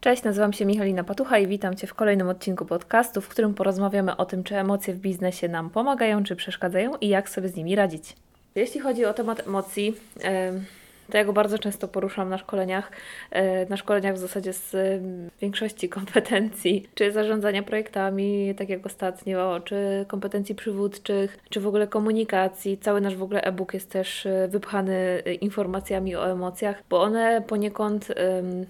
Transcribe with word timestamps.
Cześć, 0.00 0.22
nazywam 0.22 0.52
się 0.52 0.66
Michalina 0.66 1.04
Patucha 1.04 1.38
i 1.38 1.46
witam 1.46 1.76
Cię 1.76 1.86
w 1.86 1.94
kolejnym 1.94 2.28
odcinku 2.28 2.66
podcastu, 2.66 3.20
w 3.20 3.28
którym 3.28 3.54
porozmawiamy 3.54 4.16
o 4.16 4.26
tym, 4.26 4.44
czy 4.44 4.56
emocje 4.56 4.94
w 4.94 4.98
biznesie 4.98 5.48
nam 5.48 5.70
pomagają, 5.70 6.24
czy 6.24 6.36
przeszkadzają 6.36 6.96
i 6.96 7.08
jak 7.08 7.28
sobie 7.28 7.48
z 7.48 7.56
nimi 7.56 7.74
radzić. 7.74 8.16
Jeśli 8.54 8.80
chodzi 8.80 9.04
o 9.04 9.14
temat 9.14 9.48
emocji, 9.48 9.96
to 11.10 11.18
ja 11.18 11.24
go 11.24 11.32
bardzo 11.32 11.58
często 11.58 11.88
poruszam 11.88 12.28
na 12.28 12.38
szkoleniach, 12.38 12.90
e, 13.30 13.66
na 13.66 13.76
szkoleniach 13.76 14.14
w 14.14 14.18
zasadzie 14.18 14.52
z 14.52 14.76
większości 15.40 15.88
kompetencji, 15.98 16.86
czy 16.94 17.12
zarządzania 17.12 17.62
projektami, 17.62 18.54
tak 18.54 18.68
jak 18.68 18.86
ostatnio, 18.86 19.60
czy 19.64 20.04
kompetencji 20.08 20.54
przywódczych, 20.54 21.38
czy 21.50 21.60
w 21.60 21.66
ogóle 21.66 21.86
komunikacji. 21.86 22.78
Cały 22.78 23.00
nasz 23.00 23.16
w 23.16 23.22
ogóle 23.22 23.42
e-book 23.42 23.74
jest 23.74 23.90
też 23.90 24.26
e, 24.26 24.48
wypchany 24.48 25.22
e, 25.24 25.34
informacjami 25.34 26.16
o 26.16 26.30
emocjach, 26.30 26.82
bo 26.90 27.02
one 27.02 27.42
poniekąd 27.46 28.08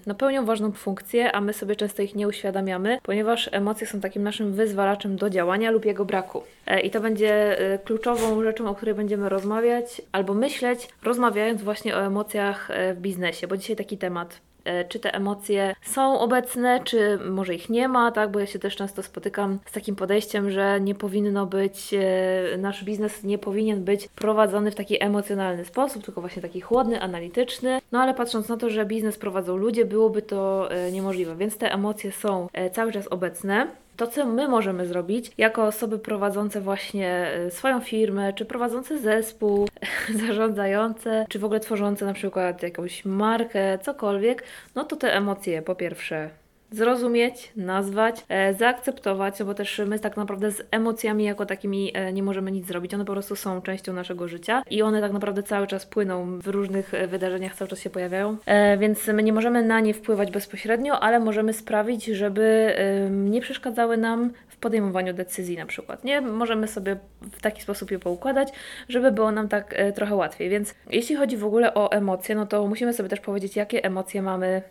no, 0.07 0.15
pełnią 0.15 0.45
ważną 0.45 0.71
funkcję, 0.71 1.31
a 1.31 1.41
my 1.41 1.53
sobie 1.53 1.75
często 1.75 2.01
ich 2.01 2.15
nie 2.15 2.27
uświadamiamy, 2.27 2.97
ponieważ 3.03 3.49
emocje 3.51 3.87
są 3.87 3.99
takim 3.99 4.23
naszym 4.23 4.53
wyzwalaczem 4.53 5.15
do 5.15 5.29
działania 5.29 5.71
lub 5.71 5.85
jego 5.85 6.05
braku. 6.05 6.43
I 6.83 6.89
to 6.89 7.01
będzie 7.01 7.57
kluczową 7.85 8.43
rzeczą, 8.43 8.69
o 8.69 8.75
której 8.75 8.95
będziemy 8.95 9.29
rozmawiać 9.29 10.01
albo 10.11 10.33
myśleć, 10.33 10.87
rozmawiając 11.03 11.61
właśnie 11.63 11.95
o 11.95 12.01
emocjach 12.01 12.30
emocjach 12.31 12.71
e, 12.71 12.93
w 12.93 12.99
biznesie, 12.99 13.47
bo 13.47 13.57
dzisiaj 13.57 13.75
taki 13.75 13.97
temat 13.97 14.41
e, 14.65 14.85
czy 14.85 14.99
te 14.99 15.13
emocje 15.13 15.75
są 15.81 16.19
obecne, 16.19 16.79
czy 16.83 17.19
może 17.29 17.55
ich 17.55 17.69
nie 17.69 17.87
ma, 17.87 18.11
tak? 18.11 18.31
Bo 18.31 18.39
ja 18.39 18.45
się 18.45 18.59
też 18.59 18.75
często 18.75 19.03
spotykam 19.03 19.59
z 19.65 19.71
takim 19.71 19.95
podejściem, 19.95 20.51
że 20.51 20.81
nie 20.81 20.95
powinno 20.95 21.45
być, 21.45 21.93
e, 21.93 22.57
nasz 22.57 22.83
biznes 22.83 23.23
nie 23.23 23.37
powinien 23.37 23.83
być 23.83 24.07
prowadzony 24.07 24.71
w 24.71 24.75
taki 24.75 25.03
emocjonalny 25.03 25.65
sposób, 25.65 26.05
tylko 26.05 26.21
właśnie 26.21 26.41
taki 26.41 26.61
chłodny, 26.61 27.01
analityczny. 27.01 27.81
No 27.91 27.99
ale 27.99 28.13
patrząc 28.13 28.49
na 28.49 28.57
to, 28.57 28.69
że 28.69 28.85
biznes 28.85 29.17
prowadzą 29.17 29.57
ludzie, 29.57 29.85
byłoby 29.85 30.21
to 30.21 30.69
niemożliwe, 30.91 31.35
więc 31.35 31.57
te 31.57 31.73
emocje 31.73 32.11
są 32.11 32.47
cały 32.73 32.91
czas 32.91 33.07
obecne 33.07 33.67
to, 34.01 34.07
co 34.07 34.25
my 34.25 34.47
możemy 34.47 34.87
zrobić 34.87 35.31
jako 35.37 35.63
osoby 35.63 35.99
prowadzące 35.99 36.61
właśnie 36.61 37.07
e, 37.07 37.51
swoją 37.51 37.79
firmę, 37.79 38.33
czy 38.33 38.45
prowadzące 38.45 38.99
zespół, 38.99 39.67
zarządzające, 40.27 41.25
czy 41.29 41.39
w 41.39 41.45
ogóle 41.45 41.59
tworzące 41.59 42.05
na 42.05 42.13
przykład 42.13 42.63
jakąś 42.63 43.05
markę, 43.05 43.79
cokolwiek, 43.79 44.43
no 44.75 44.83
to 44.83 44.95
te 44.95 45.15
emocje 45.15 45.61
po 45.61 45.75
pierwsze 45.75 46.40
zrozumieć, 46.71 47.51
nazwać, 47.55 48.25
e, 48.29 48.53
zaakceptować, 48.53 49.39
no 49.39 49.45
bo 49.45 49.53
też 49.53 49.81
my 49.85 49.99
tak 49.99 50.17
naprawdę 50.17 50.51
z 50.51 50.63
emocjami 50.71 51.23
jako 51.23 51.45
takimi 51.45 51.91
e, 51.93 52.13
nie 52.13 52.23
możemy 52.23 52.51
nic 52.51 52.67
zrobić. 52.67 52.93
One 52.93 53.05
po 53.05 53.13
prostu 53.13 53.35
są 53.35 53.61
częścią 53.61 53.93
naszego 53.93 54.27
życia 54.27 54.63
i 54.69 54.81
one 54.81 55.01
tak 55.01 55.11
naprawdę 55.11 55.43
cały 55.43 55.67
czas 55.67 55.85
płyną 55.85 56.39
w 56.39 56.47
różnych 56.47 56.93
e, 56.93 57.07
wydarzeniach, 57.07 57.55
cały 57.55 57.69
czas 57.69 57.79
się 57.79 57.89
pojawiają, 57.89 58.37
e, 58.45 58.77
więc 58.77 59.07
my 59.07 59.23
nie 59.23 59.33
możemy 59.33 59.63
na 59.63 59.79
nie 59.79 59.93
wpływać 59.93 60.31
bezpośrednio, 60.31 60.99
ale 60.99 61.19
możemy 61.19 61.53
sprawić, 61.53 62.05
żeby 62.05 62.75
e, 62.77 63.09
nie 63.09 63.41
przeszkadzały 63.41 63.97
nam 63.97 64.31
w 64.47 64.57
podejmowaniu 64.57 65.13
decyzji 65.13 65.57
na 65.57 65.65
przykład. 65.65 66.03
Nie 66.03 66.21
możemy 66.21 66.67
sobie 66.67 66.97
w 67.21 67.41
taki 67.41 67.61
sposób 67.61 67.91
je 67.91 67.99
poukładać, 67.99 68.53
żeby 68.89 69.11
było 69.11 69.31
nam 69.31 69.47
tak 69.47 69.73
e, 69.77 69.91
trochę 69.91 70.15
łatwiej. 70.15 70.49
Więc 70.49 70.75
jeśli 70.89 71.15
chodzi 71.15 71.37
w 71.37 71.45
ogóle 71.45 71.73
o 71.73 71.91
emocje, 71.91 72.35
no 72.35 72.45
to 72.45 72.67
musimy 72.67 72.93
sobie 72.93 73.09
też 73.09 73.19
powiedzieć, 73.19 73.55
jakie 73.55 73.83
emocje 73.83 74.21
mamy 74.21 74.61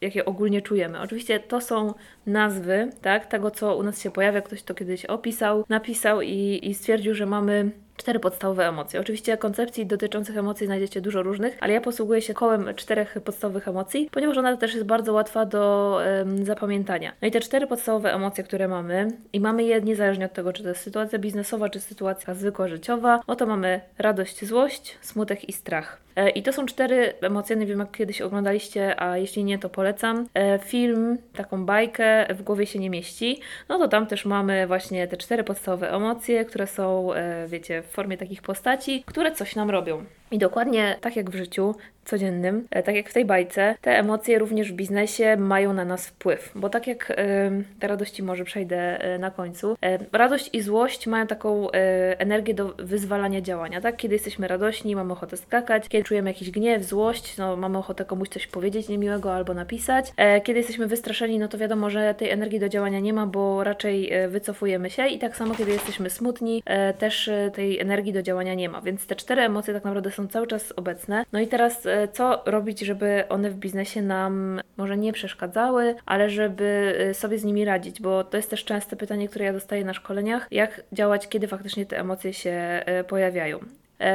jakie 0.00 0.24
ogólnie 0.24 0.62
czujemy. 0.62 1.00
Oczywiście 1.00 1.40
to 1.40 1.60
są 1.60 1.94
nazwy, 2.26 2.90
tak, 3.02 3.26
tego 3.26 3.50
co 3.50 3.76
u 3.76 3.82
nas 3.82 4.02
się 4.02 4.10
pojawia, 4.10 4.40
ktoś 4.40 4.62
to 4.62 4.74
kiedyś 4.74 5.04
opisał, 5.04 5.64
napisał 5.68 6.22
i, 6.22 6.60
i 6.62 6.74
stwierdził, 6.74 7.14
że 7.14 7.26
mamy 7.26 7.70
cztery 7.98 8.20
podstawowe 8.20 8.68
emocje. 8.68 9.00
Oczywiście 9.00 9.36
koncepcji 9.36 9.86
dotyczących 9.86 10.36
emocji 10.36 10.66
znajdziecie 10.66 11.00
dużo 11.00 11.22
różnych, 11.22 11.56
ale 11.60 11.72
ja 11.72 11.80
posługuję 11.80 12.22
się 12.22 12.34
kołem 12.34 12.74
czterech 12.74 13.16
podstawowych 13.24 13.68
emocji, 13.68 14.08
ponieważ 14.12 14.38
ona 14.38 14.56
też 14.56 14.74
jest 14.74 14.86
bardzo 14.86 15.12
łatwa 15.12 15.46
do 15.46 15.94
um, 16.18 16.44
zapamiętania. 16.44 17.12
No 17.22 17.28
i 17.28 17.30
te 17.30 17.40
cztery 17.40 17.66
podstawowe 17.66 18.14
emocje, 18.14 18.44
które 18.44 18.68
mamy 18.68 19.08
i 19.32 19.40
mamy 19.40 19.64
je 19.64 19.80
niezależnie 19.80 20.26
od 20.26 20.32
tego, 20.32 20.52
czy 20.52 20.62
to 20.62 20.68
jest 20.68 20.80
sytuacja 20.80 21.18
biznesowa, 21.18 21.68
czy 21.68 21.80
sytuacja 21.80 22.34
zwykła 22.34 22.68
życiowa, 22.68 23.20
oto 23.26 23.46
mamy 23.46 23.80
radość, 23.98 24.44
złość, 24.44 24.98
smutek 25.00 25.48
i 25.48 25.52
strach. 25.52 26.08
E, 26.18 26.30
I 26.30 26.42
to 26.42 26.52
są 26.52 26.66
cztery 26.66 27.14
emocje, 27.20 27.56
nie 27.56 27.66
wiem 27.66 27.78
jak 27.78 27.90
kiedyś 27.90 28.20
oglądaliście, 28.20 29.02
a 29.02 29.18
jeśli 29.18 29.44
nie, 29.44 29.58
to 29.58 29.68
polecam. 29.68 30.26
E, 30.34 30.58
film, 30.58 31.18
taką 31.32 31.64
bajkę 31.64 32.26
w 32.34 32.42
głowie 32.42 32.66
się 32.66 32.78
nie 32.78 32.90
mieści. 32.90 33.40
No 33.68 33.78
to 33.78 33.88
tam 33.88 34.06
też 34.06 34.24
mamy 34.24 34.66
właśnie 34.66 35.08
te 35.08 35.16
cztery 35.16 35.44
podstawowe 35.44 35.92
emocje, 35.92 36.44
które 36.44 36.66
są, 36.66 37.12
e, 37.12 37.48
wiecie, 37.48 37.82
w 37.88 37.92
formie 37.92 38.16
takich 38.16 38.42
postaci, 38.42 39.02
które 39.06 39.32
coś 39.32 39.56
nam 39.56 39.70
robią. 39.70 40.04
I 40.30 40.38
dokładnie 40.38 40.96
tak 41.00 41.16
jak 41.16 41.30
w 41.30 41.34
życiu 41.34 41.74
codziennym, 42.08 42.66
e, 42.70 42.82
tak 42.82 42.94
jak 42.94 43.08
w 43.08 43.14
tej 43.14 43.24
bajce, 43.24 43.74
te 43.80 43.98
emocje 43.98 44.38
również 44.38 44.72
w 44.72 44.74
biznesie 44.74 45.36
mają 45.36 45.72
na 45.72 45.84
nas 45.84 46.06
wpływ. 46.06 46.52
Bo 46.54 46.68
tak 46.68 46.86
jak 46.86 47.12
te 47.80 47.88
radości 47.88 48.22
może 48.22 48.44
przejdę 48.44 49.00
e, 49.00 49.18
na 49.18 49.30
końcu, 49.30 49.76
e, 49.82 49.98
radość 50.12 50.50
i 50.52 50.60
złość 50.60 51.06
mają 51.06 51.26
taką 51.26 51.70
energię 51.70 52.54
do 52.54 52.74
wyzwalania 52.78 53.40
działania. 53.40 53.80
Tak? 53.80 53.96
Kiedy 53.96 54.14
jesteśmy 54.14 54.48
radośni, 54.48 54.96
mamy 54.96 55.12
ochotę 55.12 55.36
skakać, 55.36 55.88
kiedy 55.88 56.04
czujemy 56.04 56.30
jakiś 56.30 56.50
gniew, 56.50 56.84
złość, 56.84 57.36
no 57.36 57.56
mamy 57.56 57.78
ochotę 57.78 58.04
komuś 58.04 58.28
coś 58.28 58.46
powiedzieć 58.46 58.88
niemiłego 58.88 59.34
albo 59.34 59.54
napisać. 59.54 60.12
Kiedy 60.44 60.58
jesteśmy 60.58 60.86
wystraszeni, 60.86 61.38
no 61.38 61.48
to 61.48 61.58
wiadomo, 61.58 61.90
że 61.90 62.14
tej 62.14 62.30
energii 62.30 62.60
do 62.60 62.68
działania 62.68 63.00
nie 63.00 63.12
ma, 63.12 63.26
bo 63.26 63.64
raczej 63.64 64.10
wycofujemy 64.28 64.90
się 64.90 65.06
i 65.06 65.18
tak 65.18 65.36
samo 65.36 65.54
kiedy 65.54 65.70
jesteśmy 65.70 66.10
smutni, 66.10 66.62
też 66.98 67.30
tej 67.54 67.80
energii 67.80 68.12
do 68.12 68.22
działania 68.22 68.54
nie 68.54 68.68
ma. 68.68 68.80
Więc 68.80 69.06
te 69.06 69.16
cztery 69.16 69.42
emocje 69.42 69.74
tak 69.74 69.84
naprawdę 69.84 70.10
są 70.18 70.28
cały 70.28 70.46
czas 70.46 70.72
obecne. 70.76 71.24
No 71.32 71.40
i 71.40 71.46
teraz 71.46 71.86
e, 71.86 72.08
co 72.08 72.42
robić, 72.46 72.80
żeby 72.80 73.24
one 73.28 73.50
w 73.50 73.54
biznesie 73.54 74.02
nam 74.02 74.60
może 74.76 74.96
nie 74.96 75.12
przeszkadzały, 75.12 75.94
ale 76.06 76.30
żeby 76.30 76.94
e, 76.98 77.14
sobie 77.14 77.38
z 77.38 77.44
nimi 77.44 77.64
radzić, 77.64 78.00
bo 78.00 78.24
to 78.24 78.36
jest 78.36 78.50
też 78.50 78.64
częste 78.64 78.96
pytanie, 78.96 79.28
które 79.28 79.44
ja 79.44 79.52
dostaję 79.52 79.84
na 79.84 79.94
szkoleniach, 79.94 80.48
jak 80.50 80.82
działać, 80.92 81.28
kiedy 81.28 81.48
faktycznie 81.48 81.86
te 81.86 81.98
emocje 81.98 82.32
się 82.32 82.50
e, 82.50 83.04
pojawiają. 83.04 83.58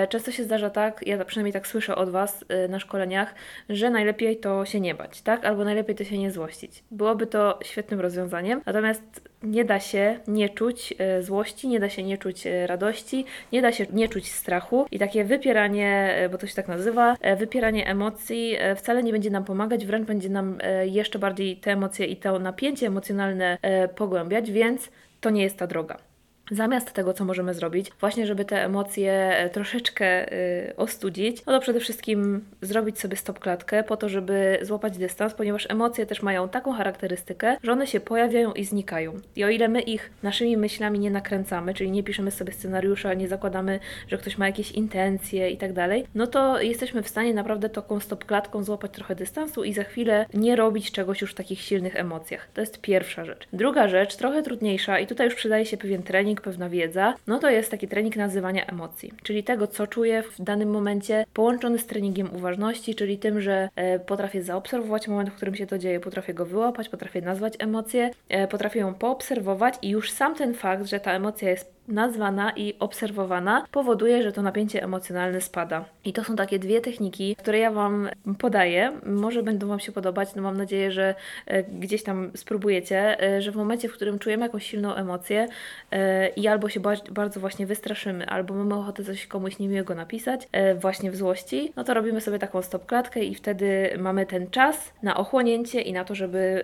Często 0.10 0.32
się 0.32 0.44
zdarza 0.44 0.70
tak, 0.70 1.08
ja 1.08 1.26
przynajmniej 1.26 1.54
tak 1.54 1.68
słyszę 1.68 1.96
od 1.96 2.10
Was 2.10 2.46
na 2.70 2.80
szkoleniach, 2.80 3.36
że 3.70 3.90
najlepiej 3.90 4.38
to 4.38 4.66
się 4.66 4.80
nie 4.80 4.96
bać, 4.96 5.22
tak? 5.22 5.46
Albo 5.46 5.64
najlepiej 5.64 5.96
to 5.96 6.04
się 6.04 6.18
nie 6.18 6.32
złościć. 6.32 6.84
Byłoby 6.92 7.28
to 7.28 7.60
świetnym 7.64 8.00
rozwiązaniem, 8.00 8.62
natomiast 8.66 9.30
nie 9.44 9.66
da 9.66 9.80
się 9.80 10.20
nie 10.28 10.50
czuć 10.50 10.94
e, 10.98 11.24
złości, 11.24 11.68
nie 11.68 11.80
da 11.80 11.90
się 11.90 12.04
nie 12.04 12.18
czuć 12.18 12.48
e, 12.48 12.68
radości, 12.68 13.26
nie 13.52 13.62
da 13.62 13.72
się 13.72 13.86
nie 13.94 14.10
czuć 14.10 14.32
strachu 14.32 14.86
i 14.92 15.00
takie 15.00 15.24
wypieranie, 15.24 16.14
e, 16.16 16.30
bo 16.30 16.38
to 16.38 16.48
się 16.48 16.56
tak 16.56 16.68
nazywa, 16.68 17.16
wypieranie 17.38 17.88
emocji 17.88 18.58
wcale 18.76 19.04
nie 19.04 19.12
będzie 19.12 19.30
nam 19.30 19.46
pomagać, 19.46 19.86
wręcz 19.86 20.08
będzie 20.08 20.30
nam 20.30 20.58
jeszcze 20.86 21.20
bardziej 21.20 21.58
te 21.58 21.72
emocje 21.72 22.06
i 22.06 22.18
to 22.18 22.40
napięcie 22.40 22.88
emocjonalne 22.88 23.58
pogłębiać, 23.96 24.52
więc 24.52 24.90
to 25.22 25.30
nie 25.30 25.44
jest 25.44 25.58
ta 25.58 25.68
droga. 25.68 26.13
Zamiast 26.52 26.94
tego, 26.94 27.14
co 27.14 27.26
możemy 27.26 27.54
zrobić, 27.54 27.92
właśnie 28.00 28.28
żeby 28.28 28.46
te 28.46 28.66
emocje 28.66 29.38
e, 29.38 29.50
troszeczkę 29.50 30.34
y, 30.34 30.74
ostudzić, 30.78 31.46
no 31.46 31.54
to 31.54 31.60
przede 31.60 31.80
wszystkim 31.80 32.46
zrobić 32.62 33.00
sobie 33.00 33.18
stop 33.18 33.40
klatkę 33.40 33.84
po 33.84 33.98
to, 33.98 34.10
żeby 34.10 34.60
złapać 34.62 34.98
dystans, 34.98 35.34
ponieważ 35.34 35.68
emocje 35.70 36.06
też 36.06 36.22
mają 36.22 36.50
taką 36.50 36.74
charakterystykę, 36.74 37.58
że 37.64 37.72
one 37.72 37.88
się 37.88 38.00
pojawiają 38.00 38.54
i 38.54 38.66
znikają. 38.66 39.14
I 39.36 39.44
o 39.44 39.50
ile 39.50 39.68
my 39.68 39.82
ich 39.82 40.12
naszymi 40.24 40.58
myślami 40.58 41.00
nie 41.00 41.12
nakręcamy, 41.12 41.74
czyli 41.74 41.92
nie 41.92 42.04
piszemy 42.04 42.32
sobie 42.32 42.54
scenariusza, 42.54 43.14
nie 43.14 43.28
zakładamy, 43.28 43.80
że 44.08 44.18
ktoś 44.18 44.38
ma 44.38 44.48
jakieś 44.48 44.72
intencje 44.72 45.50
i 45.50 45.58
tak 45.58 45.74
dalej, 45.74 46.06
no 46.16 46.28
to 46.28 46.62
jesteśmy 46.62 47.04
w 47.04 47.10
stanie 47.10 47.34
naprawdę 47.34 47.70
taką 47.70 48.00
stop 48.00 48.26
klatką 48.26 48.64
złapać 48.64 48.92
trochę 48.92 49.16
dystansu 49.16 49.64
i 49.64 49.74
za 49.74 49.84
chwilę 49.84 50.26
nie 50.34 50.56
robić 50.56 50.92
czegoś 50.92 51.22
już 51.22 51.32
w 51.32 51.36
takich 51.36 51.62
silnych 51.62 51.96
emocjach. 51.96 52.48
To 52.54 52.62
jest 52.62 52.82
pierwsza 52.82 53.26
rzecz. 53.26 53.48
Druga 53.54 53.88
rzecz, 53.88 54.16
trochę 54.16 54.44
trudniejsza 54.44 55.00
i 55.00 55.08
tutaj 55.08 55.28
już 55.28 55.36
przydaje 55.36 55.66
się 55.66 55.78
pewien 55.78 56.04
trening, 56.04 56.33
trening, 56.34 56.42
pewna 56.42 56.70
wiedza, 56.70 57.14
no 57.28 57.40
to 57.40 57.50
jest 57.50 57.72
taki 57.72 57.88
trening 57.88 58.16
nazywania 58.16 58.66
emocji, 58.66 59.14
czyli 59.24 59.44
tego, 59.44 59.68
co 59.68 59.88
czuję 59.88 60.24
w 60.24 60.42
danym 60.42 60.70
momencie, 60.70 61.26
połączony 61.34 61.80
z 61.80 61.86
treningiem 61.86 62.36
uważności, 62.36 62.96
czyli 62.96 63.18
tym, 63.18 63.42
że 63.42 63.70
e, 63.76 64.00
potrafię 64.00 64.44
zaobserwować 64.44 65.08
moment, 65.08 65.30
w 65.30 65.36
którym 65.36 65.56
się 65.56 65.68
to 65.68 65.78
dzieje, 65.78 66.00
potrafię 66.00 66.34
go 66.34 66.46
wyłapać, 66.46 66.90
potrafię 66.90 67.22
nazwać 67.22 67.54
emocję, 67.60 68.12
e, 68.30 68.48
potrafię 68.48 68.80
ją 68.80 68.94
poobserwować 68.94 69.76
i 69.82 69.90
już 69.90 70.12
sam 70.12 70.36
ten 70.36 70.54
fakt, 70.54 70.86
że 70.86 71.00
ta 71.00 71.12
emocja 71.12 71.50
jest 71.50 71.74
nazwana 71.88 72.52
i 72.56 72.74
obserwowana 72.80 73.66
powoduje, 73.72 74.24
że 74.24 74.32
to 74.32 74.42
napięcie 74.42 74.84
emocjonalne 74.84 75.42
spada. 75.42 75.86
I 76.06 76.14
to 76.14 76.24
są 76.24 76.36
takie 76.36 76.60
dwie 76.60 76.82
techniki, 76.82 77.36
które 77.36 77.60
ja 77.60 77.72
Wam 77.72 78.10
podaję. 78.40 78.92
Może 79.06 79.44
będą 79.44 79.68
Wam 79.68 79.80
się 79.80 79.92
podobać, 79.92 80.36
no 80.36 80.42
mam 80.42 80.58
nadzieję, 80.58 80.92
że 80.92 81.16
e, 81.46 81.64
gdzieś 81.64 82.04
tam 82.04 82.32
spróbujecie, 82.36 83.24
e, 83.24 83.42
że 83.42 83.52
w 83.52 83.56
momencie, 83.56 83.90
w 83.90 83.94
którym 83.94 84.20
czujemy 84.20 84.46
jakąś 84.46 84.66
silną 84.66 84.96
emocję 84.96 85.48
e, 85.92 86.28
i 86.28 86.48
albo 86.48 86.70
się 86.70 86.80
bardzo 87.12 87.40
właśnie 87.40 87.66
wystraszymy, 87.66 88.26
albo 88.28 88.54
mamy 88.54 88.76
ochotę 88.76 89.04
coś 89.04 89.28
komuś 89.28 89.60
niemiłego 89.60 89.96
napisać, 89.96 90.50
właśnie 90.76 91.12
w 91.12 91.16
złości, 91.16 91.74
no 91.76 91.84
to 91.84 91.94
robimy 91.94 92.22
sobie 92.22 92.40
taką 92.40 92.62
stop 92.62 92.86
klatkę 92.86 93.24
i 93.24 93.36
wtedy 93.36 93.90
mamy 93.98 94.26
ten 94.26 94.50
czas 94.50 94.94
na 95.04 95.18
ochłonięcie 95.18 95.82
i 95.82 95.94
na 95.94 96.06
to, 96.06 96.16
żeby 96.16 96.64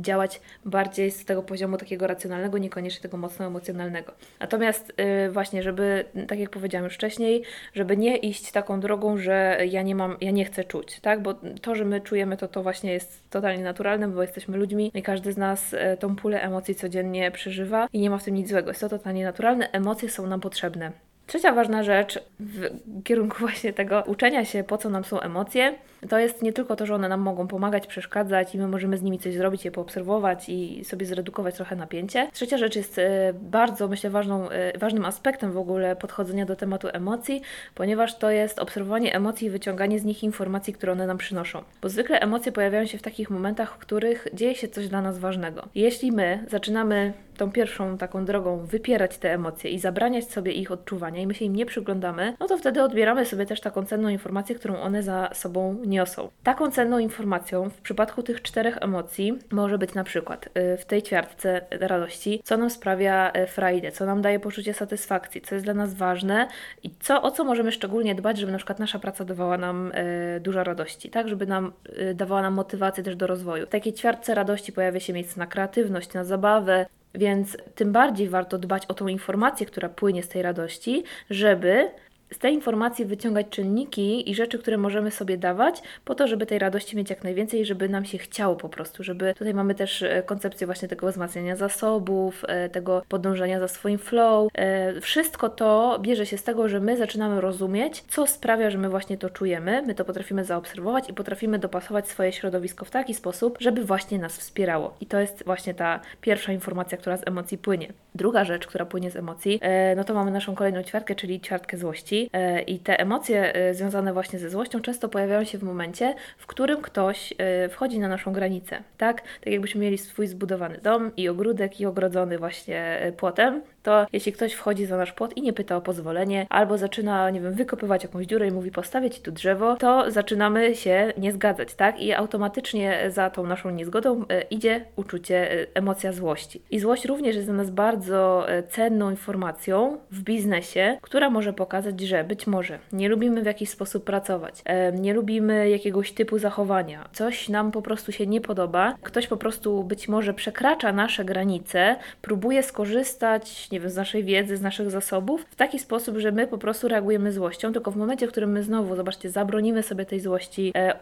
działać 0.00 0.40
bardziej 0.64 1.10
z 1.10 1.24
tego 1.24 1.42
poziomu 1.42 1.76
takiego 1.76 2.06
racjonalnego, 2.06 2.58
niekoniecznie 2.58 3.02
tego 3.02 3.16
mocno 3.16 3.46
emocjonalnego. 3.46 4.12
A 4.38 4.46
Natomiast 4.50 4.92
yy, 4.98 5.30
właśnie, 5.30 5.62
żeby, 5.62 6.04
tak 6.28 6.38
jak 6.38 6.50
powiedziałam 6.50 6.84
już 6.84 6.94
wcześniej, 6.94 7.42
żeby 7.74 7.96
nie 7.96 8.16
iść 8.16 8.52
taką 8.52 8.80
drogą, 8.80 9.18
że 9.18 9.58
ja 9.68 9.82
nie 9.82 9.94
mam, 9.94 10.16
ja 10.20 10.30
nie 10.30 10.44
chcę 10.44 10.64
czuć, 10.64 11.00
tak? 11.00 11.22
Bo 11.22 11.34
to, 11.62 11.74
że 11.74 11.84
my 11.84 12.00
czujemy, 12.00 12.36
to 12.36 12.48
to 12.48 12.62
właśnie 12.62 12.92
jest 12.92 13.30
totalnie 13.30 13.64
naturalne, 13.64 14.08
bo 14.08 14.22
jesteśmy 14.22 14.56
ludźmi 14.56 14.90
i 14.94 15.02
każdy 15.02 15.32
z 15.32 15.36
nas 15.36 15.72
yy, 15.72 15.96
tą 15.96 16.16
pulę 16.16 16.42
emocji 16.42 16.74
codziennie 16.74 17.30
przeżywa 17.30 17.88
i 17.92 17.98
nie 18.00 18.10
ma 18.10 18.18
w 18.18 18.24
tym 18.24 18.34
nic 18.34 18.48
złego. 18.48 18.70
Jest 18.70 18.80
to 18.80 18.88
totalnie 18.88 19.24
naturalne, 19.24 19.72
emocje 19.72 20.08
są 20.08 20.26
nam 20.26 20.40
potrzebne. 20.40 20.92
Trzecia 21.30 21.52
ważna 21.52 21.82
rzecz 21.82 22.18
w 22.40 22.68
kierunku 23.04 23.38
właśnie 23.46 23.72
tego 23.72 24.02
uczenia 24.06 24.44
się, 24.44 24.64
po 24.64 24.78
co 24.78 24.90
nam 24.90 25.04
są 25.04 25.20
emocje, 25.20 25.74
to 26.08 26.18
jest 26.18 26.42
nie 26.42 26.52
tylko 26.52 26.76
to, 26.76 26.86
że 26.86 26.94
one 26.94 27.08
nam 27.08 27.20
mogą 27.20 27.48
pomagać, 27.48 27.86
przeszkadzać 27.86 28.54
i 28.54 28.58
my 28.58 28.68
możemy 28.68 28.96
z 28.96 29.02
nimi 29.02 29.18
coś 29.18 29.34
zrobić, 29.34 29.64
je 29.64 29.70
poobserwować 29.70 30.48
i 30.48 30.84
sobie 30.84 31.06
zredukować 31.06 31.54
trochę 31.54 31.76
napięcie. 31.76 32.28
Trzecia 32.32 32.58
rzecz 32.58 32.76
jest 32.76 32.98
e, 32.98 33.32
bardzo, 33.32 33.88
myślę, 33.88 34.10
ważną, 34.10 34.50
e, 34.50 34.78
ważnym 34.78 35.04
aspektem 35.04 35.52
w 35.52 35.58
ogóle 35.58 35.96
podchodzenia 35.96 36.46
do 36.46 36.56
tematu 36.56 36.88
emocji, 36.92 37.42
ponieważ 37.74 38.18
to 38.18 38.30
jest 38.30 38.58
obserwowanie 38.58 39.14
emocji 39.14 39.46
i 39.46 39.50
wyciąganie 39.50 39.98
z 39.98 40.04
nich 40.04 40.22
informacji, 40.22 40.72
które 40.72 40.92
one 40.92 41.06
nam 41.06 41.18
przynoszą. 41.18 41.62
Bo 41.82 41.88
zwykle 41.88 42.20
emocje 42.20 42.52
pojawiają 42.52 42.86
się 42.86 42.98
w 42.98 43.02
takich 43.02 43.30
momentach, 43.30 43.74
w 43.74 43.78
których 43.78 44.28
dzieje 44.34 44.54
się 44.54 44.68
coś 44.68 44.88
dla 44.88 45.02
nas 45.02 45.18
ważnego. 45.18 45.68
Jeśli 45.74 46.12
my 46.12 46.46
zaczynamy 46.48 47.12
tą 47.40 47.52
pierwszą 47.52 47.98
taką 47.98 48.24
drogą 48.24 48.66
wypierać 48.66 49.18
te 49.18 49.32
emocje 49.32 49.70
i 49.70 49.78
zabraniać 49.78 50.30
sobie 50.30 50.52
ich 50.52 50.72
odczuwania 50.72 51.22
i 51.22 51.26
my 51.26 51.34
się 51.34 51.44
im 51.44 51.56
nie 51.56 51.66
przyglądamy, 51.66 52.36
no 52.40 52.48
to 52.48 52.58
wtedy 52.58 52.82
odbieramy 52.82 53.26
sobie 53.26 53.46
też 53.46 53.60
taką 53.60 53.84
cenną 53.84 54.08
informację, 54.08 54.54
którą 54.54 54.76
one 54.76 55.02
za 55.02 55.30
sobą 55.34 55.76
niosą. 55.86 56.30
Taką 56.42 56.70
cenną 56.70 56.98
informacją 56.98 57.70
w 57.70 57.80
przypadku 57.80 58.22
tych 58.22 58.42
czterech 58.42 58.78
emocji 58.80 59.38
może 59.52 59.78
być 59.78 59.94
na 59.94 60.04
przykład 60.04 60.46
y, 60.46 60.76
w 60.76 60.84
tej 60.84 61.02
ćwiartce 61.02 61.60
radości, 61.70 62.40
co 62.44 62.56
nam 62.56 62.70
sprawia 62.70 63.32
y, 63.36 63.46
frajdę, 63.46 63.92
co 63.92 64.06
nam 64.06 64.22
daje 64.22 64.40
poczucie 64.40 64.74
satysfakcji, 64.74 65.40
co 65.40 65.54
jest 65.54 65.66
dla 65.66 65.74
nas 65.74 65.94
ważne 65.94 66.48
i 66.82 66.90
co, 67.00 67.22
o 67.22 67.30
co 67.30 67.44
możemy 67.44 67.72
szczególnie 67.72 68.14
dbać, 68.14 68.38
żeby 68.38 68.52
na 68.52 68.58
przykład 68.58 68.78
nasza 68.78 68.98
praca 68.98 69.24
dawała 69.24 69.58
nam 69.58 69.92
y, 69.92 70.40
dużo 70.40 70.64
radości, 70.64 71.10
tak, 71.10 71.28
żeby 71.28 71.46
nam 71.46 71.72
dawała 72.14 72.42
nam 72.42 72.54
motywację 72.54 73.04
też 73.04 73.16
do 73.16 73.26
rozwoju. 73.26 73.66
W 73.66 73.68
takiej 73.68 73.92
ćwiartce 73.92 74.34
radości 74.34 74.72
pojawia 74.72 75.00
się 75.00 75.12
miejsce 75.12 75.40
na 75.40 75.46
kreatywność, 75.46 76.12
na 76.12 76.24
zabawę, 76.24 76.86
więc 77.14 77.56
tym 77.74 77.92
bardziej 77.92 78.28
warto 78.28 78.58
dbać 78.58 78.86
o 78.86 78.94
tą 78.94 79.08
informację, 79.08 79.66
która 79.66 79.88
płynie 79.88 80.22
z 80.22 80.28
tej 80.28 80.42
radości, 80.42 81.04
żeby 81.30 81.90
z 82.32 82.38
tej 82.38 82.54
informacji 82.54 83.04
wyciągać 83.04 83.46
czynniki 83.50 84.30
i 84.30 84.34
rzeczy, 84.34 84.58
które 84.58 84.76
możemy 84.76 85.10
sobie 85.10 85.38
dawać, 85.38 85.82
po 86.04 86.14
to, 86.14 86.26
żeby 86.26 86.46
tej 86.46 86.58
radości 86.58 86.96
mieć 86.96 87.10
jak 87.10 87.24
najwięcej, 87.24 87.66
żeby 87.66 87.88
nam 87.88 88.04
się 88.04 88.18
chciało 88.18 88.56
po 88.56 88.68
prostu, 88.68 89.04
żeby 89.04 89.34
tutaj 89.34 89.54
mamy 89.54 89.74
też 89.74 90.02
e, 90.02 90.22
koncepcję 90.22 90.66
właśnie 90.66 90.88
tego 90.88 91.10
wzmacniania 91.10 91.56
zasobów, 91.56 92.44
e, 92.48 92.68
tego 92.68 93.02
podążania 93.08 93.60
za 93.60 93.68
swoim 93.68 93.98
flow. 93.98 94.48
E, 94.54 95.00
wszystko 95.00 95.48
to 95.48 95.98
bierze 96.02 96.26
się 96.26 96.38
z 96.38 96.42
tego, 96.42 96.68
że 96.68 96.80
my 96.80 96.96
zaczynamy 96.96 97.40
rozumieć, 97.40 98.04
co 98.08 98.26
sprawia, 98.26 98.70
że 98.70 98.78
my 98.78 98.88
właśnie 98.88 99.18
to 99.18 99.30
czujemy, 99.30 99.82
my 99.82 99.94
to 99.94 100.04
potrafimy 100.04 100.44
zaobserwować 100.44 101.08
i 101.08 101.14
potrafimy 101.14 101.58
dopasować 101.58 102.08
swoje 102.08 102.32
środowisko 102.32 102.84
w 102.84 102.90
taki 102.90 103.14
sposób, 103.14 103.56
żeby 103.60 103.84
właśnie 103.84 104.18
nas 104.18 104.36
wspierało. 104.36 104.94
I 105.00 105.06
to 105.06 105.20
jest 105.20 105.44
właśnie 105.44 105.74
ta 105.74 106.00
pierwsza 106.20 106.52
informacja, 106.52 106.98
która 106.98 107.16
z 107.16 107.26
emocji 107.26 107.58
płynie. 107.58 107.92
Druga 108.14 108.44
rzecz, 108.44 108.66
która 108.66 108.86
płynie 108.86 109.10
z 109.10 109.16
emocji, 109.16 109.60
no 109.96 110.04
to 110.04 110.14
mamy 110.14 110.30
naszą 110.30 110.54
kolejną 110.54 110.82
ćwiartkę, 110.82 111.14
czyli 111.14 111.40
ćwiartkę 111.40 111.76
złości. 111.76 112.19
E, 112.32 112.62
I 112.62 112.78
te 112.78 113.00
emocje 113.00 113.54
e, 113.54 113.74
związane 113.74 114.12
właśnie 114.12 114.38
ze 114.38 114.50
złością 114.50 114.80
często 114.80 115.08
pojawiają 115.08 115.44
się 115.44 115.58
w 115.58 115.62
momencie, 115.62 116.14
w 116.38 116.46
którym 116.46 116.82
ktoś 116.82 117.34
e, 117.38 117.68
wchodzi 117.68 117.98
na 117.98 118.08
naszą 118.08 118.32
granicę. 118.32 118.82
Tak, 118.98 119.22
tak 119.22 119.52
jakbyśmy 119.52 119.80
mieli 119.80 119.98
swój 119.98 120.26
zbudowany 120.26 120.78
dom 120.82 121.10
i 121.16 121.28
ogródek 121.28 121.80
i 121.80 121.86
ogrodzony 121.86 122.38
właśnie 122.38 123.12
płotem, 123.16 123.62
to 123.82 124.06
jeśli 124.12 124.32
ktoś 124.32 124.52
wchodzi 124.52 124.86
za 124.86 124.96
nasz 124.96 125.12
płot 125.12 125.36
i 125.36 125.42
nie 125.42 125.52
pyta 125.52 125.76
o 125.76 125.80
pozwolenie, 125.80 126.46
albo 126.50 126.78
zaczyna, 126.78 127.30
nie 127.30 127.40
wiem, 127.40 127.54
wykopywać 127.54 128.02
jakąś 128.02 128.26
dziurę 128.26 128.48
i 128.48 128.50
mówi 128.50 128.70
postawię 128.70 129.10
ci 129.10 129.22
tu 129.22 129.32
drzewo, 129.32 129.76
to 129.76 130.10
zaczynamy 130.10 130.74
się 130.74 131.12
nie 131.18 131.32
zgadzać, 131.32 131.74
tak? 131.74 132.00
I 132.00 132.12
automatycznie 132.12 133.10
za 133.10 133.30
tą 133.30 133.46
naszą 133.46 133.70
niezgodą 133.70 134.24
idzie 134.50 134.84
uczucie, 134.96 135.66
emocja 135.74 136.12
złości. 136.12 136.62
I 136.70 136.78
złość 136.78 137.04
również 137.04 137.36
jest 137.36 137.48
dla 137.48 137.56
nas 137.56 137.70
bardzo 137.70 138.46
cenną 138.68 139.10
informacją 139.10 139.98
w 140.10 140.22
biznesie, 140.22 140.98
która 141.02 141.30
może 141.30 141.52
pokazać, 141.52 142.00
że 142.10 142.24
być 142.24 142.46
może 142.46 142.78
nie 142.92 143.08
lubimy 143.08 143.42
w 143.42 143.46
jakiś 143.46 143.70
sposób 143.70 144.04
pracować, 144.04 144.62
nie 144.92 145.14
lubimy 145.14 145.68
jakiegoś 145.68 146.12
typu 146.12 146.38
zachowania, 146.38 147.08
coś 147.12 147.48
nam 147.48 147.72
po 147.72 147.82
prostu 147.82 148.12
się 148.12 148.26
nie 148.26 148.40
podoba, 148.40 148.94
ktoś 149.02 149.26
po 149.26 149.36
prostu 149.36 149.84
być 149.84 150.08
może 150.08 150.34
przekracza 150.34 150.92
nasze 150.92 151.24
granice, 151.24 151.96
próbuje 152.22 152.62
skorzystać 152.62 153.70
nie 153.70 153.80
wiem, 153.80 153.90
z 153.90 153.96
naszej 153.96 154.24
wiedzy, 154.24 154.56
z 154.56 154.60
naszych 154.60 154.90
zasobów 154.90 155.46
w 155.50 155.54
taki 155.54 155.78
sposób, 155.78 156.18
że 156.18 156.32
my 156.32 156.46
po 156.46 156.58
prostu 156.58 156.88
reagujemy 156.88 157.32
złością, 157.32 157.72
tylko 157.72 157.90
w 157.90 157.96
momencie, 157.96 158.26
w 158.26 158.30
którym 158.30 158.52
my 158.52 158.62
znowu, 158.62 158.96
zobaczcie, 158.96 159.30
zabronimy 159.30 159.82
sobie 159.82 160.06
tej 160.06 160.20
złości, 160.20 160.72
e, 160.74 160.94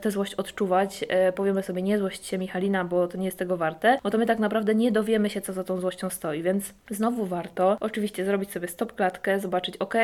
tę 0.00 0.10
złość 0.10 0.34
odczuwać, 0.34 1.04
e, 1.08 1.32
powiemy 1.32 1.62
sobie 1.62 1.82
nie 1.82 1.98
złość 1.98 2.26
się 2.26 2.38
Michalina, 2.38 2.84
bo 2.84 3.08
to 3.08 3.18
nie 3.18 3.24
jest 3.24 3.38
tego 3.38 3.56
warte, 3.56 3.98
no 4.04 4.10
to 4.10 4.18
my 4.18 4.26
tak 4.26 4.38
naprawdę 4.38 4.74
nie 4.74 4.92
dowiemy 4.92 5.30
się, 5.30 5.40
co 5.40 5.52
za 5.52 5.64
tą 5.64 5.80
złością 5.80 6.10
stoi, 6.10 6.42
więc 6.42 6.74
znowu 6.90 7.26
warto 7.26 7.76
oczywiście 7.80 8.24
zrobić 8.24 8.50
sobie 8.50 8.68
stop 8.68 8.92
klatkę, 8.94 9.40
zobaczyć, 9.40 9.76
ok, 9.76 9.94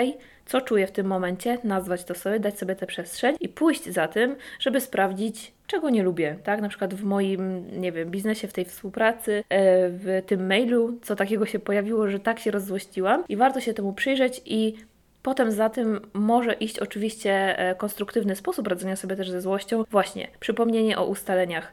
co 0.47 0.61
czuję 0.61 0.87
w 0.87 0.93
tym 0.93 1.07
momencie, 1.07 1.59
nazwać 1.65 2.05
to 2.05 2.15
sobie, 2.15 2.41
dać 2.41 2.59
sobie 2.59 2.77
tę 2.77 2.87
przestrzeń 2.87 3.37
i 3.41 3.49
pójść 3.49 3.85
za 3.85 4.09
tym, 4.09 4.37
żeby 4.59 4.81
sprawdzić, 4.81 5.53
czego 5.67 5.91
nie 5.91 6.03
lubię, 6.03 6.37
tak? 6.45 6.61
Na 6.61 6.69
przykład 6.69 6.95
w 6.95 7.05
moim, 7.05 7.65
nie 7.81 7.93
wiem, 7.93 8.11
biznesie, 8.11 8.49
w 8.49 8.53
tej 8.53 8.65
współpracy, 8.65 9.45
e, 9.49 9.89
w 9.89 10.23
tym 10.27 10.47
mailu, 10.47 10.99
co 11.03 11.17
takiego 11.17 11.47
się 11.47 11.59
pojawiło, 11.59 12.09
że 12.09 12.21
tak 12.21 12.39
się 12.39 12.51
rozzłościłam 12.51 13.25
i 13.29 13.37
warto 13.37 13.61
się 13.61 13.75
temu 13.75 13.93
przyjrzeć 13.93 14.43
i 14.45 14.75
Potem 15.29 15.53
za 15.53 15.71
tym 15.71 16.01
może 16.15 16.53
iść 16.53 16.79
oczywiście 16.79 17.59
e, 17.59 17.75
konstruktywny 17.75 18.37
sposób 18.37 18.67
radzenia 18.67 18.97
sobie 18.97 19.17
też 19.17 19.31
ze 19.31 19.41
złością. 19.41 19.85
Właśnie, 19.91 20.29
przypomnienie 20.41 20.99
o 20.99 21.07
ustaleniach, 21.07 21.73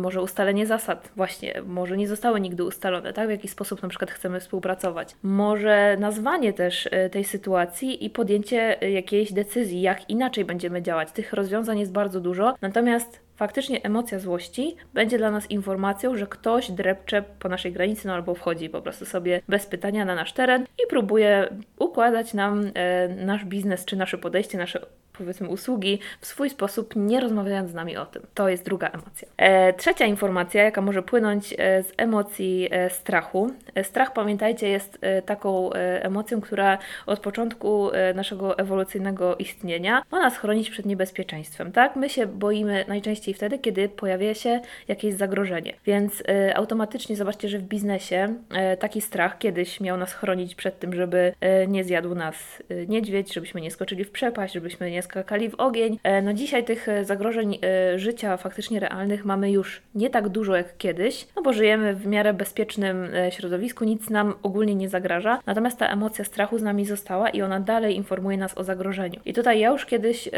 może 0.00 0.22
ustalenie 0.22 0.66
zasad, 0.66 1.10
właśnie, 1.16 1.62
może 1.66 1.96
nie 1.96 2.08
zostały 2.08 2.40
nigdy 2.40 2.64
ustalone, 2.64 3.12
tak? 3.12 3.28
W 3.28 3.30
jaki 3.30 3.48
sposób 3.48 3.82
na 3.82 3.88
przykład 3.88 4.10
chcemy 4.10 4.40
współpracować. 4.40 5.16
Może 5.22 5.96
nazwanie 6.00 6.52
też 6.52 6.88
e, 6.90 7.10
tej 7.10 7.24
sytuacji 7.24 8.04
i 8.04 8.10
podjęcie 8.10 8.76
jakiejś 8.92 9.32
decyzji, 9.32 9.82
jak 9.82 10.10
inaczej 10.10 10.44
będziemy 10.44 10.82
działać. 10.82 11.12
Tych 11.12 11.32
rozwiązań 11.32 11.80
jest 11.80 11.92
bardzo 11.92 12.20
dużo, 12.20 12.54
natomiast 12.62 13.20
faktycznie 13.42 13.82
emocja 13.82 14.18
złości 14.18 14.76
będzie 14.94 15.18
dla 15.18 15.30
nas 15.30 15.50
informacją, 15.50 16.16
że 16.16 16.26
ktoś 16.26 16.70
drepcze 16.70 17.22
po 17.38 17.48
naszej 17.48 17.72
granicy, 17.72 18.06
no 18.06 18.14
albo 18.14 18.34
wchodzi 18.34 18.68
po 18.68 18.82
prostu 18.82 19.04
sobie 19.04 19.40
bez 19.48 19.66
pytania 19.66 20.04
na 20.04 20.14
nasz 20.14 20.32
teren 20.32 20.66
i 20.84 20.86
próbuje 20.88 21.48
układać 21.78 22.34
nam 22.34 22.70
e, 22.74 23.08
nasz 23.08 23.44
biznes, 23.44 23.84
czy 23.84 23.96
nasze 23.96 24.18
podejście, 24.18 24.58
nasze 24.58 24.86
powiedzmy 25.18 25.48
usługi 25.48 25.98
w 26.20 26.26
swój 26.26 26.50
sposób, 26.50 26.96
nie 26.96 27.20
rozmawiając 27.20 27.70
z 27.70 27.74
nami 27.74 27.96
o 27.96 28.06
tym. 28.06 28.22
To 28.34 28.48
jest 28.48 28.64
druga 28.64 28.88
emocja. 28.88 29.28
E, 29.36 29.72
trzecia 29.72 30.06
informacja, 30.06 30.62
jaka 30.62 30.80
może 30.80 31.02
płynąć 31.02 31.54
e, 31.58 31.82
z 31.82 31.92
emocji 31.96 32.68
e, 32.70 32.90
strachu. 32.90 33.50
E, 33.74 33.84
strach, 33.84 34.12
pamiętajcie, 34.12 34.68
jest 34.68 34.98
e, 35.00 35.22
taką 35.22 35.72
e, 35.72 36.04
emocją, 36.04 36.40
która 36.40 36.78
od 37.06 37.20
początku 37.20 37.90
naszego 38.14 38.58
ewolucyjnego 38.58 39.36
istnienia 39.36 40.02
ma 40.10 40.20
nas 40.20 40.36
chronić 40.36 40.70
przed 40.70 40.86
niebezpieczeństwem. 40.86 41.72
Tak? 41.72 41.96
My 41.96 42.08
się 42.08 42.26
boimy 42.26 42.84
najczęściej 42.88 43.34
wtedy, 43.34 43.58
kiedy 43.58 43.88
pojawia 43.88 44.34
się 44.34 44.60
jakieś 44.88 45.14
zagrożenie. 45.14 45.74
Więc 45.86 46.22
automatycznie 46.54 47.16
zobaczcie, 47.16 47.48
że 47.48 47.58
w 47.58 47.62
biznesie 47.62 48.34
taki 48.78 49.00
strach 49.00 49.38
kiedyś 49.38 49.80
miał 49.80 49.96
nas 49.96 50.12
chronić 50.12 50.54
przed 50.54 50.78
tym, 50.78 50.94
żeby 50.94 51.32
nie 51.68 51.84
zjadł 51.84 52.14
nas 52.14 52.62
niedźwiedź, 52.88 53.34
żebyśmy 53.34 53.60
nie 53.60 53.70
skoczyli 53.70 54.04
w 54.04 54.10
przepaść, 54.10 54.54
żebyśmy 54.54 54.90
nie 54.90 55.01
skakali 55.02 55.50
w 55.50 55.54
ogień. 55.54 55.98
E, 56.02 56.22
no 56.22 56.32
dzisiaj 56.32 56.64
tych 56.64 56.88
e, 56.88 57.04
zagrożeń 57.04 57.58
e, 57.62 57.98
życia 57.98 58.36
faktycznie 58.36 58.80
realnych 58.80 59.24
mamy 59.24 59.50
już 59.50 59.82
nie 59.94 60.10
tak 60.10 60.28
dużo 60.28 60.56
jak 60.56 60.76
kiedyś, 60.76 61.26
no 61.36 61.42
bo 61.42 61.52
żyjemy 61.52 61.94
w 61.94 62.06
miarę 62.06 62.34
bezpiecznym 62.34 63.08
środowisku, 63.30 63.84
nic 63.84 64.10
nam 64.10 64.34
ogólnie 64.42 64.74
nie 64.74 64.88
zagraża, 64.88 65.38
natomiast 65.46 65.78
ta 65.78 65.86
emocja 65.86 66.24
strachu 66.24 66.58
z 66.58 66.62
nami 66.62 66.86
została 66.86 67.28
i 67.28 67.42
ona 67.42 67.60
dalej 67.60 67.96
informuje 67.96 68.38
nas 68.38 68.58
o 68.58 68.64
zagrożeniu. 68.64 69.20
I 69.24 69.32
tutaj 69.32 69.60
ja 69.60 69.70
już 69.70 69.86
kiedyś, 69.86 70.28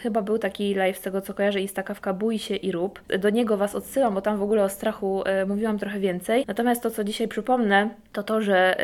chyba 0.00 0.22
był 0.22 0.38
taki 0.38 0.74
live 0.74 0.98
z 0.98 1.00
tego 1.00 1.20
co 1.20 1.34
kojarzę, 1.34 1.60
jest 1.60 1.76
kawka 1.76 2.12
Bój 2.12 2.38
się 2.38 2.56
i 2.56 2.72
rób. 2.72 3.00
Do 3.18 3.30
niego 3.30 3.56
Was 3.56 3.74
odsyłam, 3.74 4.14
bo 4.14 4.20
tam 4.20 4.38
w 4.38 4.42
ogóle 4.42 4.64
o 4.64 4.68
strachu 4.68 5.24
mówiłam 5.46 5.78
trochę 5.78 6.00
więcej. 6.00 6.44
Natomiast 6.48 6.82
to, 6.82 6.90
co 6.90 7.04
dzisiaj 7.04 7.28
przypomnę, 7.28 7.90
to 8.12 8.22
to, 8.22 8.40
że 8.40 8.76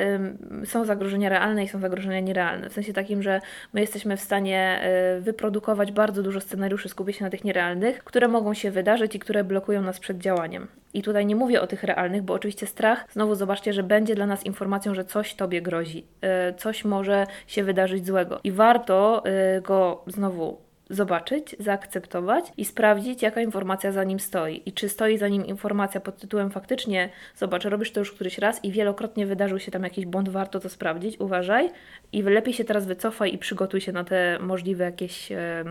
są 0.64 0.84
zagrożenia 0.84 1.28
realne 1.28 1.64
i 1.64 1.68
są 1.68 1.80
zagrożenia 1.80 2.20
nierealne. 2.20 2.70
W 2.70 2.72
sensie 2.72 2.92
takim, 2.92 3.22
że 3.22 3.40
my 3.72 3.80
jesteśmy 3.80 4.16
w 4.16 4.20
stanie 4.20 4.80
wyprodukować 5.28 5.92
bardzo 5.92 6.22
dużo 6.22 6.40
scenariuszy, 6.40 6.88
skupię 6.88 7.12
się 7.12 7.24
na 7.24 7.30
tych 7.30 7.44
nierealnych, 7.44 8.04
które 8.04 8.28
mogą 8.28 8.54
się 8.54 8.70
wydarzyć 8.70 9.14
i 9.14 9.18
które 9.18 9.44
blokują 9.44 9.82
nas 9.82 10.00
przed 10.00 10.18
działaniem. 10.18 10.68
I 10.94 11.02
tutaj 11.02 11.26
nie 11.26 11.36
mówię 11.36 11.60
o 11.60 11.66
tych 11.66 11.82
realnych, 11.84 12.22
bo 12.22 12.34
oczywiście 12.34 12.66
strach, 12.66 13.06
znowu 13.12 13.34
zobaczcie, 13.34 13.72
że 13.72 13.82
będzie 13.82 14.14
dla 14.14 14.26
nas 14.26 14.46
informacją, 14.46 14.94
że 14.94 15.04
coś 15.04 15.34
tobie 15.34 15.62
grozi, 15.62 16.06
e, 16.20 16.54
coś 16.54 16.84
może 16.84 17.26
się 17.46 17.64
wydarzyć 17.64 18.06
złego. 18.06 18.40
I 18.44 18.52
warto 18.52 19.22
e, 19.24 19.60
go 19.60 20.02
znowu 20.06 20.67
zobaczyć, 20.90 21.56
zaakceptować 21.58 22.44
i 22.56 22.64
sprawdzić, 22.64 23.22
jaka 23.22 23.40
informacja 23.40 23.92
za 23.92 24.04
nim 24.04 24.20
stoi. 24.20 24.62
I 24.66 24.72
czy 24.72 24.88
stoi 24.88 25.18
za 25.18 25.28
nim 25.28 25.46
informacja 25.46 26.00
pod 26.00 26.16
tytułem 26.16 26.50
faktycznie, 26.50 27.08
zobacz, 27.36 27.64
robisz 27.64 27.92
to 27.92 28.00
już 28.00 28.12
któryś 28.12 28.38
raz 28.38 28.64
i 28.64 28.72
wielokrotnie 28.72 29.26
wydarzył 29.26 29.58
się 29.58 29.70
tam 29.70 29.84
jakiś 29.84 30.06
błąd, 30.06 30.28
warto 30.28 30.60
to 30.60 30.68
sprawdzić, 30.68 31.20
uważaj 31.20 31.70
i 32.12 32.22
lepiej 32.22 32.54
się 32.54 32.64
teraz 32.64 32.86
wycofaj 32.86 33.34
i 33.34 33.38
przygotuj 33.38 33.80
się 33.80 33.92
na 33.92 34.04
te 34.04 34.38
możliwe 34.40 34.84
jakieś 34.84 35.32
e, 35.32 35.64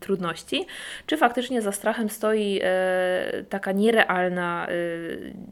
trudności. 0.00 0.66
Czy 1.06 1.16
faktycznie 1.16 1.62
za 1.62 1.72
strachem 1.72 2.08
stoi 2.08 2.60
e, 2.62 3.44
taka 3.48 3.72
nierealna, 3.72 4.66
e, 4.68 4.72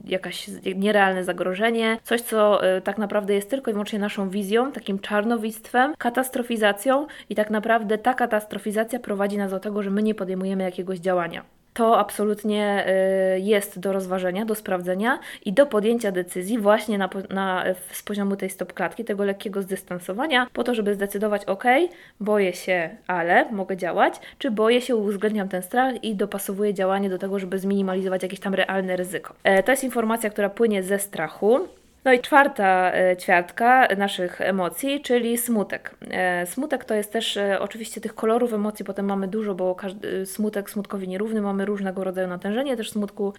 jakaś 0.05 0.47
nierealne 0.77 1.25
zagrożenie, 1.25 1.99
coś, 2.03 2.21
co 2.21 2.65
e, 2.65 2.81
tak 2.81 2.99
naprawdę 2.99 3.35
jest 3.35 3.51
tylko 3.51 3.71
i 3.71 3.75
wyłącznie 3.75 3.99
naszą 3.99 4.31
wizją, 4.31 4.73
takim 4.73 4.99
czarnowictwem, 4.99 5.95
katastrofizacją 5.99 7.07
i 7.29 7.35
tak 7.35 7.51
naprawdę 7.51 7.99
ta 7.99 8.15
katastrofizacja 8.15 8.99
prowadzi 9.11 9.39
nas 9.39 9.51
do 9.51 9.61
tego, 9.61 9.83
że 9.83 9.91
my 9.91 10.03
nie 10.03 10.15
podejmujemy 10.15 10.63
jakiegoś 10.63 10.99
działania. 10.99 11.45
To 11.75 11.99
absolutnie 11.99 12.87
y, 13.37 13.41
jest 13.41 13.79
do 13.79 13.93
rozważenia, 13.93 14.45
do 14.45 14.55
sprawdzenia 14.55 15.19
i 15.45 15.53
do 15.53 15.67
podjęcia 15.67 16.13
decyzji 16.13 16.59
właśnie 16.59 16.99
na, 16.99 17.09
na, 17.31 17.65
z 17.93 18.03
poziomu 18.03 18.37
tej 18.37 18.51
stopklatki, 18.51 19.05
tego 19.05 19.25
lekkiego 19.25 19.63
zdystansowania, 19.63 20.47
po 20.53 20.65
to, 20.65 20.75
żeby 20.75 20.95
zdecydować, 20.95 21.45
ok, 21.45 21.65
boję 22.21 22.53
się, 22.53 22.91
ale 23.07 23.53
mogę 23.53 23.77
działać, 23.77 24.15
czy 24.39 24.51
boję 24.51 24.81
się, 24.81 24.97
uwzględniam 24.97 25.49
ten 25.49 25.63
strach 25.63 26.05
i 26.05 26.15
dopasowuję 26.15 26.75
działanie 26.75 27.11
do 27.11 27.19
tego, 27.19 27.39
żeby 27.39 27.59
zminimalizować 27.59 28.23
jakieś 28.23 28.41
tam 28.41 28.55
realne 28.55 28.97
ryzyko. 28.97 29.35
E, 29.45 29.63
to 29.63 29.73
jest 29.73 29.85
informacja, 29.85 30.31
która 30.31 30.51
płynie 30.51 30.83
ze 30.83 30.99
strachu. 30.99 31.69
No 32.05 32.13
i 32.13 32.21
czwarta 32.21 32.93
e, 32.93 33.17
ćwiartka 33.17 33.89
naszych 33.99 34.41
emocji, 34.41 35.01
czyli 35.01 35.39
smutek. 35.39 35.97
E, 36.11 36.47
smutek 36.47 36.85
to 36.85 36.95
jest 36.95 37.13
też 37.13 37.37
e, 37.37 37.61
oczywiście 37.61 38.01
tych 38.01 38.15
kolorów 38.15 38.53
emocji, 38.53 38.85
potem 38.85 39.07
mamy 39.07 39.29
dużo, 39.29 39.55
bo 39.55 39.75
każdy 39.75 40.27
smutek 40.27 40.71
smutkowi 40.71 41.09
nierówny, 41.09 41.43
mamy 41.43 41.65
różnego 41.65 42.05
rodzaju 42.05 42.29
natężenie 42.29 42.77
też 42.77 42.91
smutku, 42.91 43.33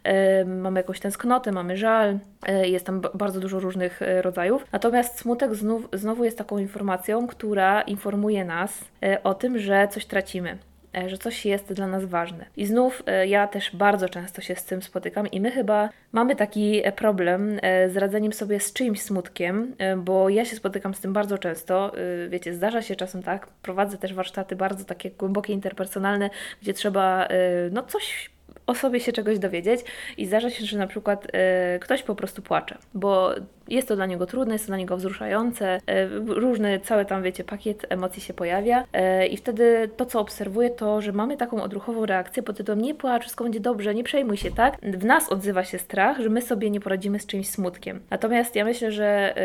mamy 0.46 0.80
jakąś 0.80 1.00
tęsknotę, 1.00 1.52
mamy 1.52 1.78
żal, 1.78 2.20
jest 2.64 2.86
tam 2.86 3.02
bardzo 3.14 3.40
dużo 3.40 3.60
różnych 3.60 4.00
rodzajów. 4.22 4.66
Natomiast 4.72 5.20
smutek 5.20 5.56
znów, 5.56 5.88
znowu 5.94 6.24
jest 6.24 6.38
taką 6.38 6.58
informacją, 6.58 7.28
która 7.28 7.82
informuje 7.82 8.46
nas 8.46 8.86
o 9.24 9.34
tym, 9.34 9.60
że 9.60 9.88
coś 9.92 10.06
tracimy 10.06 10.58
że 11.08 11.18
coś 11.18 11.46
jest 11.46 11.74
dla 11.74 11.88
nas 11.88 12.06
ważne. 12.06 12.46
I 12.58 12.66
znów 12.66 13.04
e, 13.06 13.28
ja 13.28 13.48
też 13.48 13.76
bardzo 13.76 14.10
często 14.10 14.42
się 14.42 14.56
z 14.56 14.66
tym 14.66 14.82
spotykam 14.82 15.28
i 15.28 15.42
my 15.42 15.52
chyba 15.52 15.90
mamy 16.12 16.36
taki 16.36 16.88
e, 16.88 16.92
problem 16.92 17.60
z 17.88 17.98
radzeniem 17.98 18.34
sobie 18.34 18.60
z 18.60 18.74
czyimś 18.74 19.02
smutkiem, 19.02 19.76
bo 19.98 20.30
ja 20.30 20.46
się 20.46 20.56
spotykam 20.56 20.94
z 20.94 21.00
tym 21.00 21.14
bardzo 21.14 21.38
często. 21.38 21.92
Wiecie, 22.30 22.54
zdarza 22.54 22.82
się 22.82 22.96
czasem 22.96 23.24
tak, 23.24 23.48
prowadzę 23.48 23.98
też 23.98 24.14
warsztaty 24.14 24.56
bardzo 24.56 24.86
takie 24.86 25.12
głębokie, 25.12 25.54
interpersonalne, 25.54 26.30
gdzie 26.62 26.74
trzeba 26.74 27.28
no 27.72 27.84
coś 27.84 28.30
o 28.72 28.76
sobie 28.76 29.00
się 29.00 29.12
czegoś 29.12 29.40
dowiedzieć 29.40 29.82
i 30.18 30.26
zdarza 30.26 30.50
się, 30.50 30.66
że 30.66 30.78
na 30.78 30.88
przykład 30.88 31.26
y, 31.26 31.80
ktoś 31.80 32.04
po 32.04 32.16
prostu 32.16 32.42
płacze, 32.42 32.78
bo 32.94 33.34
jest 33.68 33.88
to 33.88 33.96
dla 33.96 34.06
niego 34.06 34.26
trudne, 34.26 34.54
jest 34.54 34.66
to 34.66 34.70
dla 34.70 34.78
niego 34.78 34.98
wzruszające, 34.98 35.78
y, 35.78 35.80
różny, 36.28 36.80
cały 36.80 37.06
tam, 37.06 37.24
wiecie, 37.24 37.44
pakiet 37.44 37.86
emocji 37.90 38.22
się 38.22 38.34
pojawia 38.34 38.84
y, 38.84 39.28
i 39.28 39.38
wtedy 39.38 39.90
to, 39.98 40.06
co 40.06 40.20
obserwuję, 40.20 40.70
to, 40.70 41.02
że 41.02 41.12
mamy 41.12 41.38
taką 41.38 41.64
odruchową 41.64 42.06
reakcję 42.06 42.44
pod 42.44 42.58
tytułem 42.58 42.82
nie 42.82 42.96
płacz, 42.96 43.22
wszystko 43.22 43.44
będzie 43.44 43.60
dobrze, 43.60 43.96
nie 43.96 44.04
przejmuj 44.04 44.38
się, 44.38 44.52
tak? 44.52 44.78
W 44.82 45.06
nas 45.06 45.30
odzywa 45.30 45.64
się 45.64 45.78
strach, 45.78 46.20
że 46.20 46.30
my 46.30 46.42
sobie 46.42 46.70
nie 46.70 46.80
poradzimy 46.80 47.20
z 47.20 47.26
czymś 47.26 47.50
smutkiem. 47.50 48.00
Natomiast 48.10 48.56
ja 48.56 48.66
myślę, 48.66 48.92
że 48.92 49.36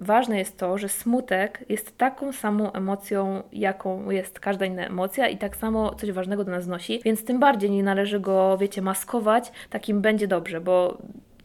ważne 0.00 0.38
jest 0.38 0.58
to, 0.58 0.78
że 0.78 0.88
smutek 0.88 1.64
jest 1.68 1.98
taką 1.98 2.32
samą 2.32 2.72
emocją, 2.72 3.42
jaką 3.52 4.10
jest 4.10 4.40
każda 4.40 4.66
inna 4.66 4.86
emocja 4.86 5.28
i 5.28 5.36
tak 5.36 5.56
samo 5.56 5.94
coś 5.94 6.12
ważnego 6.12 6.44
do 6.44 6.50
nas 6.50 6.66
nosi, 6.66 7.00
więc 7.04 7.24
tym 7.24 7.40
bardziej 7.40 7.70
nie 7.70 7.82
należy 7.82 8.20
go 8.20 8.56
wiecie, 8.62 8.82
maskować, 8.82 9.52
takim 9.70 10.00
będzie 10.00 10.28
dobrze, 10.28 10.60
bo 10.60 10.98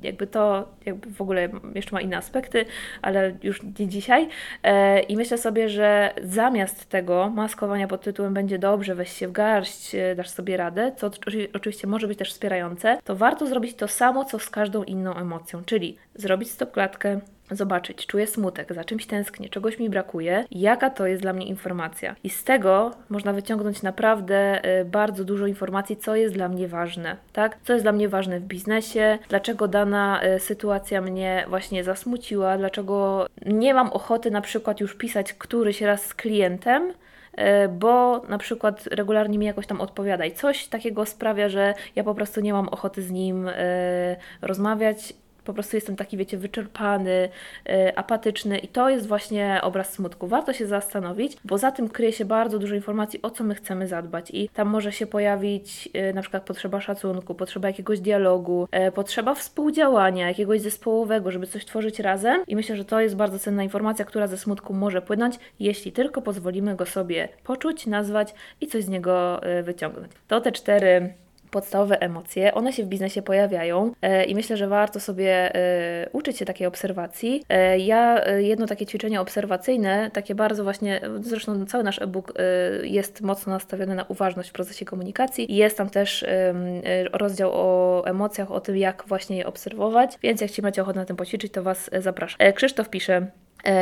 jakby 0.03 0.27
to 0.27 0.67
jakby 0.85 1.09
w 1.09 1.21
ogóle 1.21 1.49
jeszcze 1.75 1.95
ma 1.95 2.01
inne 2.01 2.17
aspekty, 2.17 2.65
ale 3.01 3.33
już 3.43 3.63
nie 3.79 3.87
dzisiaj. 3.87 4.27
E, 4.63 4.99
I 4.99 5.15
myślę 5.15 5.37
sobie, 5.37 5.69
że 5.69 6.13
zamiast 6.23 6.89
tego 6.89 7.29
maskowania 7.35 7.87
pod 7.87 8.01
tytułem 8.01 8.33
będzie 8.33 8.59
dobrze, 8.59 8.95
weź 8.95 9.11
się 9.11 9.27
w 9.27 9.31
garść, 9.31 9.95
e, 9.95 10.15
dasz 10.15 10.29
sobie 10.29 10.57
radę, 10.57 10.91
co 10.97 11.11
oczywiście 11.53 11.87
może 11.87 12.07
być 12.07 12.19
też 12.19 12.29
wspierające, 12.29 12.97
to 13.03 13.15
warto 13.15 13.47
zrobić 13.47 13.75
to 13.75 13.87
samo, 13.87 14.25
co 14.25 14.39
z 14.39 14.49
każdą 14.49 14.83
inną 14.83 15.15
emocją, 15.15 15.63
czyli 15.63 15.97
zrobić 16.15 16.51
stopklatkę, 16.51 17.19
zobaczyć, 17.51 18.05
czuję 18.05 18.27
smutek, 18.27 18.73
za 18.73 18.83
czymś 18.83 19.05
tęsknię, 19.05 19.49
czegoś 19.49 19.79
mi 19.79 19.89
brakuje, 19.89 20.45
jaka 20.51 20.89
to 20.89 21.07
jest 21.07 21.21
dla 21.21 21.33
mnie 21.33 21.45
informacja. 21.45 22.15
I 22.23 22.29
z 22.29 22.43
tego 22.43 22.91
można 23.09 23.33
wyciągnąć 23.33 23.81
naprawdę 23.81 24.65
y, 24.81 24.85
bardzo 24.85 25.23
dużo 25.23 25.47
informacji, 25.47 25.97
co 25.97 26.15
jest 26.15 26.33
dla 26.33 26.49
mnie 26.49 26.67
ważne, 26.67 27.17
tak? 27.33 27.57
Co 27.63 27.73
jest 27.73 27.85
dla 27.85 27.91
mnie 27.91 28.09
ważne 28.09 28.39
w 28.39 28.43
biznesie, 28.43 29.19
dlaczego 29.29 29.67
dana 29.67 30.21
y, 30.35 30.39
sytuacja 30.39 31.01
mnie 31.01 31.45
właśnie 31.49 31.83
zasmuciła, 31.83 32.57
dlaczego 32.57 33.27
nie 33.45 33.73
mam 33.73 33.89
ochoty 33.89 34.31
na 34.31 34.41
przykład 34.41 34.79
już 34.79 34.95
pisać 34.95 35.33
któryś 35.33 35.81
raz 35.81 36.05
z 36.05 36.13
klientem, 36.13 36.89
y, 36.89 37.43
bo 37.69 38.21
na 38.29 38.37
przykład 38.37 38.87
regularnie 38.87 39.37
mi 39.37 39.45
jakoś 39.45 39.67
tam 39.67 39.81
odpowiada 39.81 40.25
i 40.25 40.31
coś 40.31 40.67
takiego 40.67 41.05
sprawia, 41.05 41.49
że 41.49 41.73
ja 41.95 42.03
po 42.03 42.15
prostu 42.15 42.41
nie 42.41 42.53
mam 42.53 42.69
ochoty 42.69 43.01
z 43.01 43.11
nim 43.11 43.49
rozmawiać 44.41 45.13
po 45.47 45.53
prostu 45.53 45.77
jestem 45.77 45.95
taki, 45.95 46.17
wiecie, 46.17 46.37
wyczerpany, 46.37 47.29
yy, 47.65 47.95
apatyczny 47.95 48.57
i 48.57 48.67
to 48.67 48.89
jest 48.89 49.07
właśnie 49.07 49.59
obraz 49.61 49.93
smutku. 49.93 50.27
Warto 50.27 50.53
się 50.53 50.67
zastanowić, 50.67 51.37
bo 51.45 51.57
za 51.57 51.71
tym 51.71 51.89
kryje 51.89 52.13
się 52.13 52.25
bardzo 52.25 52.59
dużo 52.59 52.75
informacji, 52.75 53.21
o 53.21 53.29
co 53.29 53.43
my 53.43 53.55
chcemy 53.55 53.87
zadbać 53.87 54.31
i 54.31 54.49
tam 54.49 54.67
może 54.67 54.91
się 54.91 55.07
pojawić 55.07 55.89
yy, 55.93 56.13
na 56.13 56.21
przykład 56.21 56.43
potrzeba 56.43 56.81
szacunku, 56.81 57.35
potrzeba 57.35 57.67
jakiegoś 57.67 57.99
dialogu, 57.99 58.67
yy, 58.73 58.91
potrzeba 58.91 59.35
współdziałania, 59.35 60.27
jakiegoś 60.27 60.61
zespołowego, 60.61 61.31
żeby 61.31 61.47
coś 61.47 61.65
tworzyć 61.65 61.99
razem 61.99 62.43
i 62.47 62.55
myślę, 62.55 62.75
że 62.75 62.85
to 62.85 63.01
jest 63.01 63.15
bardzo 63.15 63.39
cenna 63.39 63.63
informacja, 63.63 64.05
która 64.05 64.27
ze 64.27 64.37
smutku 64.37 64.73
może 64.73 65.01
płynąć, 65.01 65.39
jeśli 65.59 65.91
tylko 65.91 66.21
pozwolimy 66.21 66.75
go 66.75 66.85
sobie 66.85 67.29
poczuć, 67.43 67.85
nazwać 67.85 68.33
i 68.61 68.67
coś 68.67 68.83
z 68.83 68.89
niego 68.89 69.41
y, 69.59 69.63
wyciągnąć. 69.63 70.11
To 70.27 70.41
te 70.41 70.51
cztery 70.51 71.13
podstawowe 71.51 72.01
emocje, 72.01 72.53
one 72.53 72.73
się 72.73 72.83
w 72.83 72.87
biznesie 72.87 73.21
pojawiają 73.21 73.93
e, 74.01 74.23
i 74.23 74.35
myślę, 74.35 74.57
że 74.57 74.67
warto 74.67 74.99
sobie 74.99 75.55
e, 75.55 76.09
uczyć 76.11 76.37
się 76.37 76.45
takiej 76.45 76.67
obserwacji. 76.67 77.43
E, 77.49 77.79
ja 77.79 78.21
jedno 78.37 78.67
takie 78.67 78.85
ćwiczenie 78.85 79.21
obserwacyjne, 79.21 80.11
takie 80.13 80.35
bardzo 80.35 80.63
właśnie, 80.63 81.01
zresztą 81.21 81.65
cały 81.65 81.83
nasz 81.83 82.01
e-book 82.01 82.33
jest 82.83 83.21
mocno 83.21 83.53
nastawiony 83.53 83.95
na 83.95 84.03
uważność 84.03 84.49
w 84.49 84.53
procesie 84.53 84.85
komunikacji 84.85 85.55
jest 85.55 85.77
tam 85.77 85.89
też 85.89 86.25
rozdział 87.13 87.51
o 87.53 88.03
emocjach, 88.05 88.51
o 88.51 88.59
tym 88.59 88.77
jak 88.77 89.03
właśnie 89.07 89.37
je 89.37 89.47
obserwować, 89.47 90.17
więc 90.23 90.41
jak 90.41 90.51
Ci 90.51 90.61
macie 90.61 90.81
ochotę 90.81 90.99
na 90.99 91.05
tym 91.05 91.15
poćwiczyć, 91.15 91.51
to 91.51 91.63
Was 91.63 91.89
zapraszam. 91.99 92.53
Krzysztof 92.53 92.89
pisze, 92.89 93.27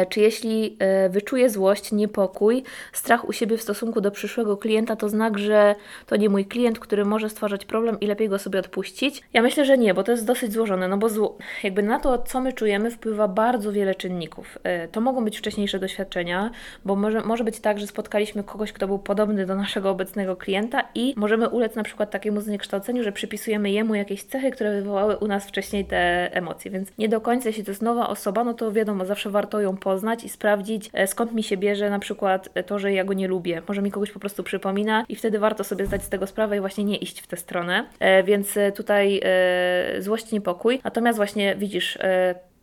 czy 0.10 0.20
jeśli 0.20 0.78
e, 0.80 1.10
wyczuję 1.10 1.50
złość, 1.50 1.92
niepokój, 1.92 2.64
strach 2.94 3.30
u 3.30 3.34
siebie 3.34 3.58
w 3.58 3.62
stosunku 3.62 4.02
do 4.02 4.12
przyszłego 4.12 4.58
klienta, 4.58 4.96
to 4.96 5.10
znak, 5.10 5.38
że 5.38 5.76
to 6.06 6.16
nie 6.16 6.30
mój 6.30 6.46
klient, 6.46 6.80
który 6.80 7.06
może 7.06 7.30
stwarzać 7.30 7.66
problem 7.66 8.00
i 8.00 8.08
lepiej 8.08 8.30
go 8.30 8.40
sobie 8.40 8.60
odpuścić? 8.60 9.24
Ja 9.34 9.42
myślę, 9.42 9.66
że 9.66 9.78
nie, 9.78 9.94
bo 9.94 10.04
to 10.04 10.12
jest 10.12 10.26
dosyć 10.26 10.54
złożone, 10.54 10.88
no 10.88 10.98
bo 10.98 11.10
zło, 11.10 11.38
jakby 11.64 11.84
na 11.84 12.00
to, 12.00 12.18
co 12.18 12.42
my 12.42 12.54
czujemy, 12.54 12.92
wpływa 12.92 13.28
bardzo 13.28 13.72
wiele 13.72 13.96
czynników. 13.96 14.58
E, 14.64 14.88
to 14.88 15.02
mogą 15.02 15.26
być 15.26 15.38
wcześniejsze 15.38 15.80
doświadczenia, 15.80 16.52
bo 16.86 16.96
może, 16.96 17.22
może 17.22 17.44
być 17.44 17.60
tak, 17.60 17.80
że 17.80 17.88
spotkaliśmy 17.88 18.44
kogoś, 18.44 18.72
kto 18.72 18.88
był 18.88 19.00
podobny 19.00 19.46
do 19.46 19.56
naszego 19.56 19.90
obecnego 19.90 20.36
klienta 20.36 20.84
i 20.96 21.14
możemy 21.18 21.50
ulec 21.50 21.76
na 21.76 21.84
przykład 21.84 22.12
takiemu 22.12 22.42
zniekształceniu, 22.42 23.04
że 23.04 23.12
przypisujemy 23.12 23.72
jemu 23.72 23.96
jakieś 23.96 24.24
cechy, 24.24 24.52
które 24.52 24.72
wywołały 24.72 25.18
u 25.18 25.28
nas 25.28 25.48
wcześniej 25.48 25.86
te 25.86 26.30
emocje, 26.34 26.72
więc 26.72 26.90
nie 26.98 27.10
do 27.10 27.22
końca, 27.22 27.50
jeśli 27.50 27.64
to 27.64 27.72
jest 27.72 27.82
nowa 27.82 28.10
osoba, 28.10 28.44
no 28.44 28.54
to 28.54 28.72
wiadomo, 28.72 29.06
zawsze 29.06 29.30
warto 29.30 29.62
ją 29.62 29.75
poznać 29.78 30.24
i 30.24 30.30
sprawdzić, 30.30 30.90
e, 30.94 31.08
skąd 31.08 31.34
mi 31.34 31.44
się 31.44 31.58
bierze 31.58 31.90
na 31.90 32.00
przykład 32.00 32.50
e, 32.54 32.64
to, 32.64 32.80
że 32.80 32.94
ja 32.94 33.04
go 33.04 33.14
nie 33.14 33.28
lubię. 33.28 33.62
Może 33.68 33.82
mi 33.82 33.92
kogoś 33.92 34.12
po 34.12 34.20
prostu 34.20 34.44
przypomina 34.44 35.06
i 35.10 35.16
wtedy 35.16 35.40
warto 35.40 35.64
sobie 35.64 35.86
zdać 35.86 36.04
z 36.04 36.10
tego 36.10 36.28
sprawę 36.28 36.58
i 36.58 36.60
właśnie 36.60 36.84
nie 36.84 36.98
iść 36.98 37.22
w 37.22 37.28
tę 37.28 37.38
stronę. 37.38 37.86
E, 38.00 38.24
więc 38.24 38.56
tutaj 38.76 39.22
złość, 40.00 40.32
niepokój. 40.32 40.82
Natomiast 40.84 41.18
właśnie 41.18 41.56
widzisz, 41.56 41.98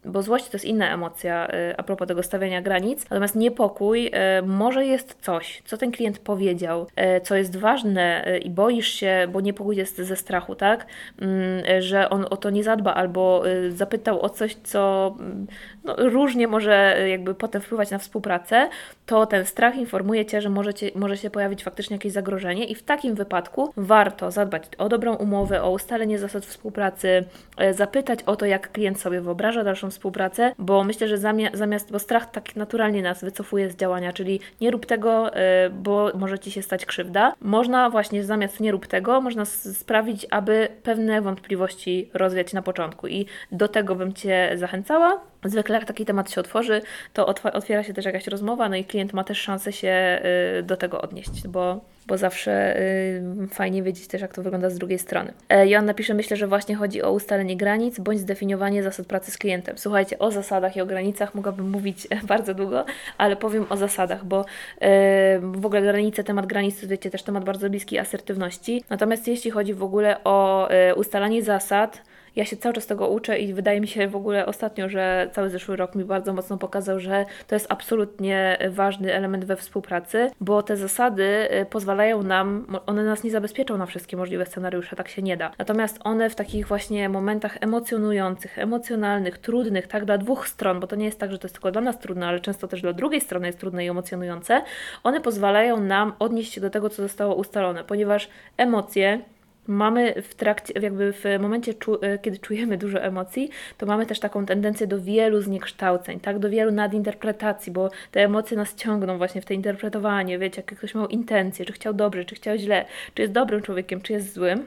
bo 0.04 0.23
złość 0.23 0.44
to 0.44 0.56
jest 0.56 0.64
inna 0.64 0.94
emocja 0.94 1.49
y, 1.71 1.76
a 1.76 1.82
propos 1.82 2.09
tego 2.09 2.23
stawiania 2.23 2.62
granic, 2.62 3.11
natomiast 3.11 3.37
niepokój 3.37 4.06
y, 4.06 4.11
może 4.47 4.87
jest 4.87 5.16
coś, 5.21 5.62
co 5.64 5.76
ten 5.76 5.92
klient 5.92 6.18
powiedział, 6.18 6.87
y, 7.16 7.21
co 7.21 7.37
jest 7.37 7.56
ważne 7.56 8.25
i 8.42 8.50
boisz 8.50 8.88
się, 8.88 9.28
bo 9.32 9.40
niepokój 9.40 9.76
jest 9.76 9.97
ze 9.97 10.16
strachu, 10.16 10.54
tak, 10.54 10.87
mm, 11.21 11.82
że 11.82 12.11
on 12.11 12.26
o 12.30 12.37
to 12.37 12.50
nie 12.50 12.64
zadba 12.64 12.94
albo 12.94 13.42
zapytał 13.71 14.23
o 14.23 14.28
coś, 14.28 14.54
co 14.54 15.14
mm, 15.18 15.47
no, 15.85 15.97
różnie 15.99 16.49
może 16.49 16.97
jakby 17.09 17.35
potem 17.35 17.62
wpływać 17.62 17.90
na 17.90 17.99
współpracę, 17.99 18.68
to 19.06 19.26
ten 19.26 19.47
strach 19.47 19.76
informuje 19.76 20.26
Cię, 20.26 20.40
że 20.40 20.50
może, 20.94 21.16
się 21.16 21.30
pojawić 21.30 21.64
faktycznie 21.64 21.97
jakieś 21.97 22.12
zagrożenie 22.12 22.64
i 22.64 22.75
w 22.75 22.82
takim 22.82 23.14
wypadku 23.14 23.73
warto 23.76 24.30
zadbać 24.30 24.62
o 24.78 24.88
dobrą 24.88 25.14
umowę, 25.14 25.62
o 25.62 25.71
ustalenie 25.71 26.18
zasad 26.18 26.47
współpracy, 26.47 27.25
zapytać 27.73 28.23
o 28.23 28.37
to, 28.37 28.47
jak 28.47 28.73
klient 28.73 29.00
sobie 29.00 29.21
wyobraża 29.21 29.64
dalszą 29.64 29.90
współpracę, 29.93 30.55
bo 30.59 30.85
myślę, 30.85 31.09
że 31.09 31.19
zamiast, 31.53 31.93
bo 31.93 31.99
strach 31.99 32.31
tak 32.31 32.57
naturalnie 32.57 33.03
nas 33.03 33.25
wycofuje 33.25 33.71
z 33.71 33.77
działania, 33.77 34.13
czyli 34.13 34.41
nie 34.61 34.71
rób 34.71 34.87
tego, 34.87 35.37
y, 35.37 35.71
bo 35.71 36.11
może 36.15 36.39
Ci 36.39 36.51
się 36.51 36.63
stać 36.63 36.87
krzywda. 36.87 37.35
Można 37.41 37.91
właśnie 37.91 38.25
zamiast 38.25 38.61
nie 38.61 38.73
rób 38.73 38.87
tego, 38.87 39.21
można 39.21 39.45
sprawić, 39.45 40.27
aby 40.31 40.69
pewne 40.83 41.21
wątpliwości 41.21 42.11
rozwiać 42.15 42.53
na 42.53 42.63
początku 42.63 43.09
i 43.09 43.27
do 43.53 43.69
tego 43.69 43.95
bym 43.95 44.13
Cię 44.13 44.53
zachęcała. 44.55 45.21
Zwykle 45.45 45.75
jak 45.75 45.85
taki 45.85 46.05
temat 46.05 46.31
się 46.31 46.41
otworzy, 46.41 46.83
to 47.13 47.27
otwiera 47.53 47.83
się 47.83 47.95
też 47.95 48.05
jakaś 48.05 48.27
rozmowa, 48.27 48.69
no 48.69 48.77
i 48.77 48.85
klient 48.85 49.13
ma 49.13 49.25
też 49.25 49.41
szansę 49.41 49.73
się 49.73 50.23
y, 50.59 50.63
do 50.63 50.77
tego 50.77 51.03
odnieść, 51.03 51.49
bo 51.49 51.81
bo 52.06 52.18
zawsze 52.18 52.80
y, 52.80 53.23
fajnie 53.50 53.82
wiedzieć 53.82 54.06
też, 54.06 54.23
jak 54.23 54.35
to 54.35 54.42
wygląda 54.42 54.71
z 54.71 54.78
drugiej 54.78 54.99
strony. 54.99 55.32
E, 55.49 55.68
Joanna 55.68 55.94
pisze, 55.94 56.14
myślę, 56.14 56.37
że 56.37 56.47
właśnie 56.47 56.75
chodzi 56.75 57.02
o 57.02 57.12
ustalenie 57.12 57.56
granic 57.56 57.99
bądź 57.99 58.18
zdefiniowanie 58.18 58.82
zasad 58.82 59.06
pracy 59.06 59.30
z 59.30 59.38
klientem. 59.38 59.78
Słuchajcie, 59.78 60.18
o 60.18 60.30
zasadach 60.30 60.76
i 60.76 60.80
o 60.80 60.87
granicach 60.87 61.35
mogłabym 61.35 61.71
mówić 61.71 62.09
bardzo 62.28 62.54
długo, 62.54 62.85
ale 63.18 63.37
powiem 63.37 63.66
o 63.68 63.76
zasadach, 63.76 64.25
bo 64.25 64.44
e, 64.80 65.40
w 65.42 65.66
ogóle 65.66 65.82
granice, 65.82 66.25
temat 66.25 66.47
granic 66.47 66.80
to 66.80 66.87
wiecie, 66.88 67.11
też 67.11 67.23
temat 67.23 67.44
bardzo 67.44 67.71
bliski 67.71 67.99
asertywności. 67.99 68.85
Natomiast 68.90 69.28
jeśli 69.28 69.50
chodzi 69.50 69.75
w 69.75 69.82
ogóle 69.82 70.25
o 70.25 70.68
e, 70.71 70.94
ustalanie 70.94 71.42
zasad, 71.42 72.02
ja 72.37 72.45
się 72.45 72.57
cały 72.57 72.75
czas 72.75 72.87
tego 72.87 73.09
uczę 73.09 73.39
i 73.39 73.55
wydaje 73.55 73.81
mi 73.81 73.89
się 73.89 74.09
w 74.09 74.17
ogóle 74.17 74.47
ostatnio, 74.47 74.89
że 74.89 75.31
cały 75.33 75.51
zeszły 75.51 75.77
rok 75.77 75.95
mi 75.95 76.05
bardzo 76.05 76.33
mocno 76.33 76.59
pokazał, 76.59 77.01
że 77.01 77.25
to 77.47 77.55
jest 77.55 77.67
absolutnie 77.69 78.59
ważny 78.71 79.15
element 79.15 79.45
we 79.45 79.57
współpracy, 79.57 80.31
bo 80.41 80.62
te 80.62 80.77
zasady 80.77 81.49
y, 81.62 81.67
pozwalają 81.67 82.23
nam, 82.23 82.67
one 82.87 83.05
nas 83.05 83.25
nie 83.25 83.31
zabezpieczą 83.31 83.79
na 83.79 83.87
wszystkie 83.87 84.17
możliwe 84.17 84.47
scenariusze, 84.47 84.97
tak 84.97 85.09
się 85.09 85.23
nie 85.23 85.37
da. 85.37 85.51
Natomiast 85.59 85.99
one 86.05 86.31
w 86.31 86.35
takich 86.35 86.67
właśnie 86.67 87.09
momentach 87.09 87.57
emocjonujących, 87.61 88.59
emocjonalnych, 88.59 89.39
trudnych, 89.39 89.87
tak 89.87 90.05
dla 90.05 90.19
dwóch 90.19 90.49
stron, 90.49 90.81
bo 90.81 90.87
to 90.87 90.97
nie 90.97 91.05
jest 91.05 91.19
tak, 91.19 91.33
że 91.33 91.39
to 91.39 91.47
jest 91.47 91.55
tylko 91.55 91.71
dla 91.71 91.81
nas 91.81 91.99
trudne, 91.99 92.27
ale 92.27 92.41
często 92.41 92.69
też 92.69 92.83
dla 92.83 92.93
drugiej 92.93 93.21
strony 93.21 93.47
jest 93.47 93.59
trudne 93.59 93.85
i 93.85 93.89
emocjonujące, 93.89 94.62
one 95.03 95.21
pozwalają 95.21 95.81
nam 95.81 96.12
odnieść 96.19 96.53
się 96.53 96.61
do 96.61 96.71
tego, 96.71 96.91
co 96.91 97.03
zostało 97.03 97.35
ustalone, 97.35 97.85
ponieważ 97.85 98.29
emocje 98.57 99.21
mamy 99.66 100.23
w 100.23 100.35
trakcie, 100.35 100.75
jakby 100.81 101.12
w 101.12 101.25
momencie, 101.40 101.75
e, 102.00 102.19
kiedy 102.19 102.38
czujemy 102.38 102.78
dużo 102.78 103.02
emocji, 103.02 103.50
to 103.78 103.87
mamy 103.87 104.07
też 104.07 104.21
taką 104.21 104.47
tendencję 104.47 104.87
do 104.87 105.00
wielu 105.00 105.40
zniekształceń, 105.40 106.21
tak, 106.21 106.38
do 106.38 106.50
wielu 106.50 106.73
nadinterpretacji, 106.73 107.73
bo 107.73 107.90
te 108.11 108.21
emocje 108.25 108.57
nas 108.57 108.75
ciągną 108.75 109.19
właśnie 109.19 109.40
w 109.40 109.45
te 109.45 109.54
interpretowanie, 109.54 110.38
wiecie, 110.38 110.62
jak 110.66 110.78
ktoś 110.78 110.95
miał 110.95 111.09
intencje, 111.09 111.64
czy 111.64 111.73
chciał 111.73 111.95
dobrze, 111.95 112.25
czy 112.25 112.35
chciał 112.35 112.57
źle, 112.57 112.85
czy 113.14 113.23
jest 113.23 113.35
dobrym 113.35 113.62
człowiekiem, 113.62 114.00
czy 114.00 114.12
jest 114.12 114.33
złym. 114.35 114.66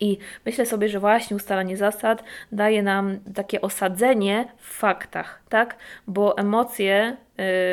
I 0.00 0.18
myślę 0.46 0.66
sobie, 0.66 0.88
że 0.88 1.00
właśnie 1.00 1.36
ustalanie 1.36 1.76
zasad 1.76 2.24
daje 2.52 2.82
nam 2.82 3.18
takie 3.34 3.60
osadzenie 3.60 4.48
w 4.56 4.74
faktach, 4.74 5.42
tak? 5.48 5.76
Bo 6.06 6.38
emocje 6.38 7.16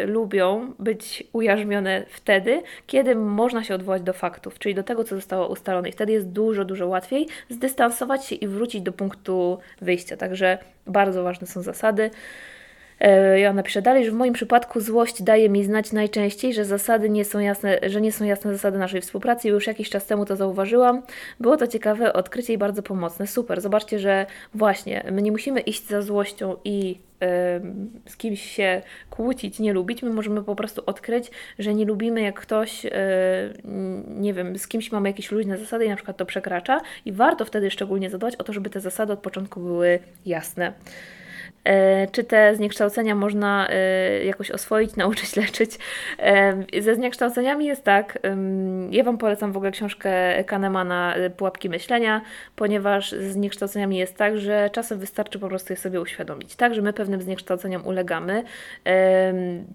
lubią 0.06 0.74
być 0.80 1.24
ujarzmione 1.34 2.06
wtedy, 2.10 2.62
kiedy 2.88 3.16
można 3.16 3.64
się 3.64 3.76
odwołać 3.76 4.02
do 4.02 4.14
faktów, 4.14 4.60
czyli 4.60 4.76
do 4.76 4.84
tego, 4.84 5.04
co 5.04 5.16
zostało 5.16 5.48
ustalone. 5.48 5.90
I 5.90 5.92
wtedy 5.92 6.12
jest 6.12 6.30
dużo, 6.30 6.66
dużo 6.66 6.88
łatwiej 6.88 7.28
zdystansować 7.50 8.26
się 8.26 8.36
i 8.36 8.48
wrócić 8.48 8.82
do 8.82 8.92
punktu 8.92 9.60
wyjścia. 9.82 10.18
Także 10.18 10.58
bardzo 10.88 11.24
ważne 11.24 11.48
są 11.48 11.62
zasady. 11.62 12.10
E, 13.02 13.40
ja 13.40 13.54
napiszę 13.54 13.82
dalej, 13.82 14.06
że 14.06 14.12
w 14.12 14.14
moim 14.14 14.34
przypadku 14.34 14.82
złość 14.82 15.24
daje 15.24 15.50
mi 15.50 15.64
znać 15.64 15.92
najczęściej, 15.92 16.54
że 16.54 16.66
zasady 16.66 17.10
nie 17.10 17.26
są 17.26 17.40
jasne, 17.40 17.80
że 17.88 18.02
nie 18.02 18.12
są 18.12 18.26
jasne 18.26 18.54
zasady 18.54 18.78
naszej 18.78 19.02
współpracy. 19.02 19.48
Już 19.48 19.68
jakiś 19.68 19.90
czas 19.90 20.06
temu 20.06 20.26
to 20.26 20.36
zauważyłam. 20.36 21.02
Było 21.40 21.58
to 21.58 21.68
ciekawe 21.68 22.14
odkrycie 22.14 22.54
i 22.54 22.58
bardzo 22.58 22.84
pomocne. 22.84 23.28
Super. 23.28 23.62
Zobaczcie, 23.62 24.00
że 24.00 24.26
właśnie 24.54 25.04
my 25.12 25.22
nie 25.22 25.32
musimy 25.32 25.60
iść 25.60 25.88
za 25.88 26.02
złością 26.02 26.56
i 26.66 27.00
z 28.06 28.18
kimś 28.18 28.42
się 28.42 28.82
kłócić, 29.10 29.60
nie 29.60 29.74
lubić. 29.74 30.04
My 30.04 30.10
możemy 30.10 30.44
po 30.44 30.56
prostu 30.56 30.84
odkryć, 30.86 31.32
że 31.60 31.74
nie 31.74 31.86
lubimy, 31.86 32.22
jak 32.22 32.40
ktoś, 32.40 32.86
e, 32.86 32.92
nie 34.08 34.34
wiem, 34.34 34.58
z 34.58 34.68
kimś 34.68 34.92
mamy 34.92 35.10
jakieś 35.10 35.32
luźne 35.32 35.58
zasady 35.58 35.86
i 35.86 35.90
na 35.90 35.96
przykład 35.96 36.18
to 36.18 36.26
przekracza, 36.26 36.82
i 37.06 37.12
warto 37.12 37.46
wtedy 37.46 37.72
szczególnie 37.72 38.10
zadbać 38.10 38.36
o 38.36 38.44
to, 38.44 38.54
żeby 38.54 38.70
te 38.70 38.80
zasady 38.80 39.14
od 39.14 39.20
początku 39.20 39.60
były 39.60 40.00
jasne. 40.26 40.74
E, 41.64 42.08
czy 42.08 42.24
te 42.24 42.56
zniekształcenia 42.56 43.16
można 43.16 43.68
e, 43.70 44.26
jakoś 44.26 44.52
oswoić, 44.52 44.96
nauczyć 45.02 45.36
leczyć? 45.36 45.78
E, 46.20 46.82
ze 46.82 46.96
zniekształceniami 46.96 47.66
jest 47.66 47.84
tak. 47.84 48.20
Ja 48.90 49.04
Wam 49.04 49.18
polecam 49.18 49.52
w 49.52 49.58
ogóle 49.58 49.72
książkę 49.72 50.44
Kahnemana 50.44 51.16
Pułapki 51.38 51.70
myślenia, 51.70 52.22
ponieważ 52.56 53.12
z 53.12 53.32
zniekształceniami 53.32 53.98
jest 53.98 54.18
tak, 54.18 54.38
że 54.38 54.70
czasem 54.74 55.00
wystarczy 55.00 55.40
po 55.40 55.48
prostu 55.48 55.74
je 55.74 55.78
sobie 55.78 56.02
uświadomić. 56.02 56.56
Tak, 56.56 56.76
że 56.76 56.82
my 56.82 56.94
pewnym 56.94 57.22
zniekształceniom 57.22 57.88
ulegamy. 57.88 58.44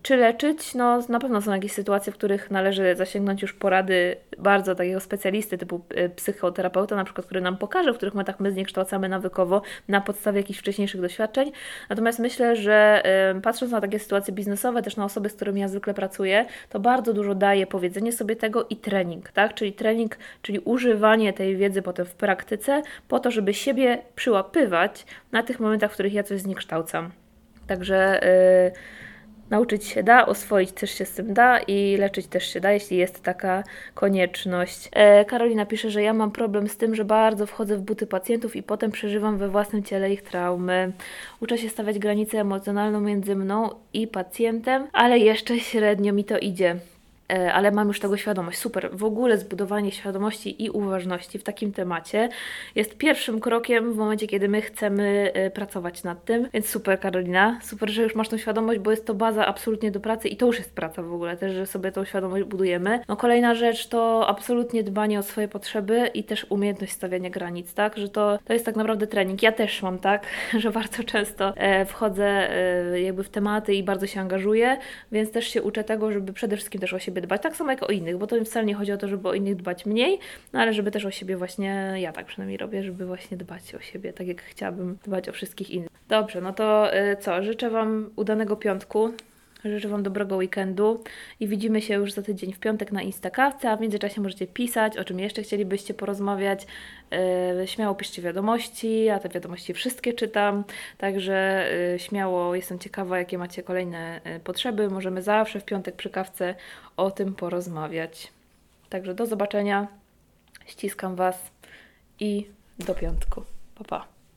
Czy 0.02 0.16
leczyć? 0.16 0.74
No, 0.74 1.00
na 1.08 1.18
pewno 1.18 1.42
są 1.42 1.52
jakieś 1.52 1.72
sytuacje, 1.72 2.12
w 2.12 2.16
których 2.16 2.50
należy 2.50 2.96
zasięgnąć 2.96 3.42
już 3.42 3.52
porady 3.52 4.16
bardzo 4.38 4.74
takiego 4.74 5.00
specjalisty, 5.00 5.58
typu 5.58 5.80
psychoterapeuta, 6.16 6.96
na 6.96 7.04
przykład, 7.04 7.26
który 7.26 7.40
nam 7.40 7.56
pokaże, 7.56 7.92
w 7.92 7.96
których 7.96 8.14
momentach 8.14 8.40
my 8.40 8.52
zniekształcamy 8.52 9.08
nawykowo 9.08 9.62
na 9.88 10.00
podstawie 10.00 10.40
jakichś 10.40 10.58
wcześniejszych 10.58 11.00
doświadczeń. 11.00 11.52
Natomiast 11.90 12.18
myślę, 12.18 12.56
że 12.56 13.02
patrząc 13.42 13.72
na 13.72 13.80
takie 13.80 13.98
sytuacje 13.98 14.34
biznesowe, 14.34 14.82
też 14.82 14.96
na 14.96 15.04
osoby, 15.04 15.28
z 15.28 15.32
którymi 15.32 15.60
ja 15.60 15.68
zwykle 15.68 15.94
pracuję, 15.94 16.46
to 16.68 16.80
bardzo 16.80 17.12
dużo 17.12 17.34
daje 17.34 17.66
powiedzenie 17.66 18.12
sobie 18.12 18.36
tego 18.36 18.66
i 18.70 18.76
trening, 18.76 19.30
tak? 19.30 19.54
Czyli 19.54 19.72
trening, 19.72 20.16
czyli 20.42 20.58
używanie 20.58 21.32
tej 21.32 21.56
wiedzy 21.56 21.82
potem 21.82 22.06
w 22.06 22.14
praktyce, 22.14 22.82
po 23.08 23.20
to, 23.20 23.30
żeby 23.30 23.54
siebie 23.54 23.98
przyłapywać 24.14 25.06
na 25.32 25.42
tych 25.42 25.60
momentach, 25.60 25.90
w 25.90 25.94
których 25.94 26.12
ja 26.12 26.22
coś 26.22 26.40
zniekształcam. 26.40 27.10
Także. 27.66 28.20
Yy, 28.72 29.05
Nauczyć 29.50 29.84
się 29.84 30.02
da, 30.02 30.26
oswoić 30.26 30.72
też 30.72 30.90
się 30.90 31.04
z 31.04 31.10
tym 31.10 31.34
da 31.34 31.58
i 31.58 31.96
leczyć 31.96 32.26
też 32.26 32.52
się 32.52 32.60
da, 32.60 32.72
jeśli 32.72 32.96
jest 32.96 33.22
taka 33.22 33.62
konieczność. 33.94 34.88
E, 34.92 35.24
Karolina 35.24 35.66
pisze, 35.66 35.90
że 35.90 36.02
ja 36.02 36.14
mam 36.14 36.30
problem 36.30 36.68
z 36.68 36.76
tym, 36.76 36.94
że 36.94 37.04
bardzo 37.04 37.46
wchodzę 37.46 37.76
w 37.76 37.82
buty 37.82 38.06
pacjentów 38.06 38.56
i 38.56 38.62
potem 38.62 38.90
przeżywam 38.90 39.38
we 39.38 39.48
własnym 39.48 39.82
ciele 39.82 40.12
ich 40.12 40.22
traumy. 40.22 40.92
Uczę 41.40 41.58
się 41.58 41.68
stawiać 41.68 41.98
granicę 41.98 42.40
emocjonalną 42.40 43.00
między 43.00 43.36
mną 43.36 43.70
i 43.92 44.06
pacjentem, 44.06 44.86
ale 44.92 45.18
jeszcze 45.18 45.58
średnio 45.58 46.12
mi 46.12 46.24
to 46.24 46.38
idzie. 46.38 46.76
E, 47.32 47.52
ale 47.52 47.70
mam 47.70 47.88
już 47.88 48.00
tego 48.00 48.16
świadomość. 48.16 48.58
Super. 48.58 48.90
W 48.92 49.04
ogóle 49.04 49.38
zbudowanie 49.38 49.92
świadomości 49.92 50.64
i 50.64 50.70
uważności 50.70 51.38
w 51.38 51.42
takim 51.42 51.72
temacie 51.72 52.28
jest 52.74 52.96
pierwszym 52.96 53.40
krokiem 53.40 53.92
w 53.92 53.96
momencie, 53.96 54.26
kiedy 54.26 54.48
my 54.48 54.62
chcemy 54.62 55.30
e, 55.34 55.50
pracować 55.50 56.04
nad 56.04 56.24
tym. 56.24 56.48
Więc 56.52 56.68
super, 56.68 57.00
Karolina. 57.00 57.58
Super, 57.62 57.90
że 57.90 58.02
już 58.02 58.14
masz 58.14 58.28
tą 58.28 58.36
świadomość, 58.36 58.80
bo 58.80 58.90
jest 58.90 59.06
to 59.06 59.14
baza 59.14 59.46
absolutnie 59.46 59.90
do 59.90 60.00
pracy 60.00 60.28
i 60.28 60.36
to 60.36 60.46
już 60.46 60.58
jest 60.58 60.74
praca 60.74 61.02
w 61.02 61.12
ogóle, 61.12 61.36
też, 61.36 61.54
że 61.54 61.66
sobie 61.66 61.92
tą 61.92 62.04
świadomość 62.04 62.44
budujemy. 62.44 63.00
No 63.08 63.16
kolejna 63.16 63.54
rzecz 63.54 63.88
to 63.88 64.28
absolutnie 64.28 64.82
dbanie 64.82 65.18
o 65.18 65.22
swoje 65.22 65.48
potrzeby 65.48 66.10
i 66.14 66.24
też 66.24 66.46
umiejętność 66.48 66.92
stawiania 66.92 67.30
granic, 67.30 67.74
tak? 67.74 67.96
Że 67.96 68.08
to, 68.08 68.38
to 68.44 68.52
jest 68.52 68.64
tak 68.64 68.76
naprawdę 68.76 69.06
trening. 69.06 69.42
Ja 69.42 69.52
też 69.52 69.82
mam 69.82 69.98
tak, 69.98 70.26
że 70.62 70.70
bardzo 70.70 71.04
często 71.04 71.52
e, 71.56 71.84
wchodzę 71.84 72.48
jakby 73.02 73.24
w 73.24 73.28
tematy 73.28 73.74
i 73.74 73.82
bardzo 73.82 74.06
się 74.06 74.20
angażuję, 74.20 74.76
więc 75.12 75.30
też 75.30 75.48
się 75.48 75.62
uczę 75.62 75.84
tego, 75.84 76.12
żeby 76.12 76.32
przede 76.32 76.56
wszystkim 76.56 76.80
też 76.80 76.94
o 76.94 76.98
siebie 76.98 77.15
siebie 77.16 77.26
dbać, 77.26 77.42
tak 77.42 77.56
samo 77.56 77.70
jak 77.70 77.82
o 77.82 77.86
innych, 77.86 78.18
bo 78.18 78.26
to 78.26 78.44
wcale 78.44 78.66
nie 78.66 78.74
chodzi 78.74 78.92
o 78.92 78.96
to, 78.96 79.08
żeby 79.08 79.28
o 79.28 79.34
innych 79.34 79.56
dbać 79.56 79.86
mniej, 79.86 80.18
no 80.52 80.60
ale 80.60 80.72
żeby 80.72 80.90
też 80.90 81.04
o 81.04 81.10
siebie 81.10 81.36
właśnie, 81.36 81.94
ja 81.96 82.12
tak 82.12 82.26
przynajmniej 82.26 82.58
robię, 82.58 82.82
żeby 82.82 83.06
właśnie 83.06 83.36
dbać 83.36 83.74
o 83.74 83.80
siebie, 83.80 84.12
tak 84.12 84.26
jak 84.26 84.42
chciałabym 84.42 84.98
dbać 85.04 85.28
o 85.28 85.32
wszystkich 85.32 85.70
innych. 85.70 85.88
Dobrze, 86.08 86.40
no 86.40 86.52
to 86.52 86.96
y, 86.96 87.16
co, 87.16 87.42
życzę 87.42 87.70
Wam 87.70 88.10
udanego 88.16 88.56
piątku, 88.56 89.12
Życzę 89.70 89.88
Wam 89.88 90.02
dobrego 90.02 90.36
weekendu 90.36 91.04
i 91.40 91.48
widzimy 91.48 91.82
się 91.82 91.94
już 91.94 92.12
za 92.12 92.22
tydzień 92.22 92.52
w 92.52 92.58
piątek 92.58 92.92
na 92.92 93.02
Instakawce, 93.02 93.70
a 93.70 93.76
w 93.76 93.80
międzyczasie 93.80 94.20
możecie 94.20 94.46
pisać, 94.46 94.96
o 94.96 95.04
czym 95.04 95.20
jeszcze 95.20 95.42
chcielibyście 95.42 95.94
porozmawiać. 95.94 96.66
Yy, 97.58 97.66
śmiało 97.66 97.94
piszcie 97.94 98.22
wiadomości, 98.22 99.04
ja 99.04 99.18
te 99.18 99.28
wiadomości 99.28 99.74
wszystkie 99.74 100.12
czytam, 100.12 100.64
także 100.98 101.68
yy, 101.92 101.98
śmiało 101.98 102.54
jestem 102.54 102.78
ciekawa, 102.78 103.18
jakie 103.18 103.38
macie 103.38 103.62
kolejne 103.62 104.20
yy, 104.24 104.40
potrzeby. 104.40 104.90
Możemy 104.90 105.22
zawsze 105.22 105.60
w 105.60 105.64
piątek 105.64 105.96
przy 105.96 106.10
kawce 106.10 106.54
o 106.96 107.10
tym 107.10 107.34
porozmawiać. 107.34 108.32
Także 108.88 109.14
do 109.14 109.26
zobaczenia, 109.26 109.86
ściskam 110.66 111.16
Was 111.16 111.50
i 112.20 112.46
do 112.78 112.94
piątku. 112.94 113.42
Pa, 113.74 113.84
pa. 113.84 114.15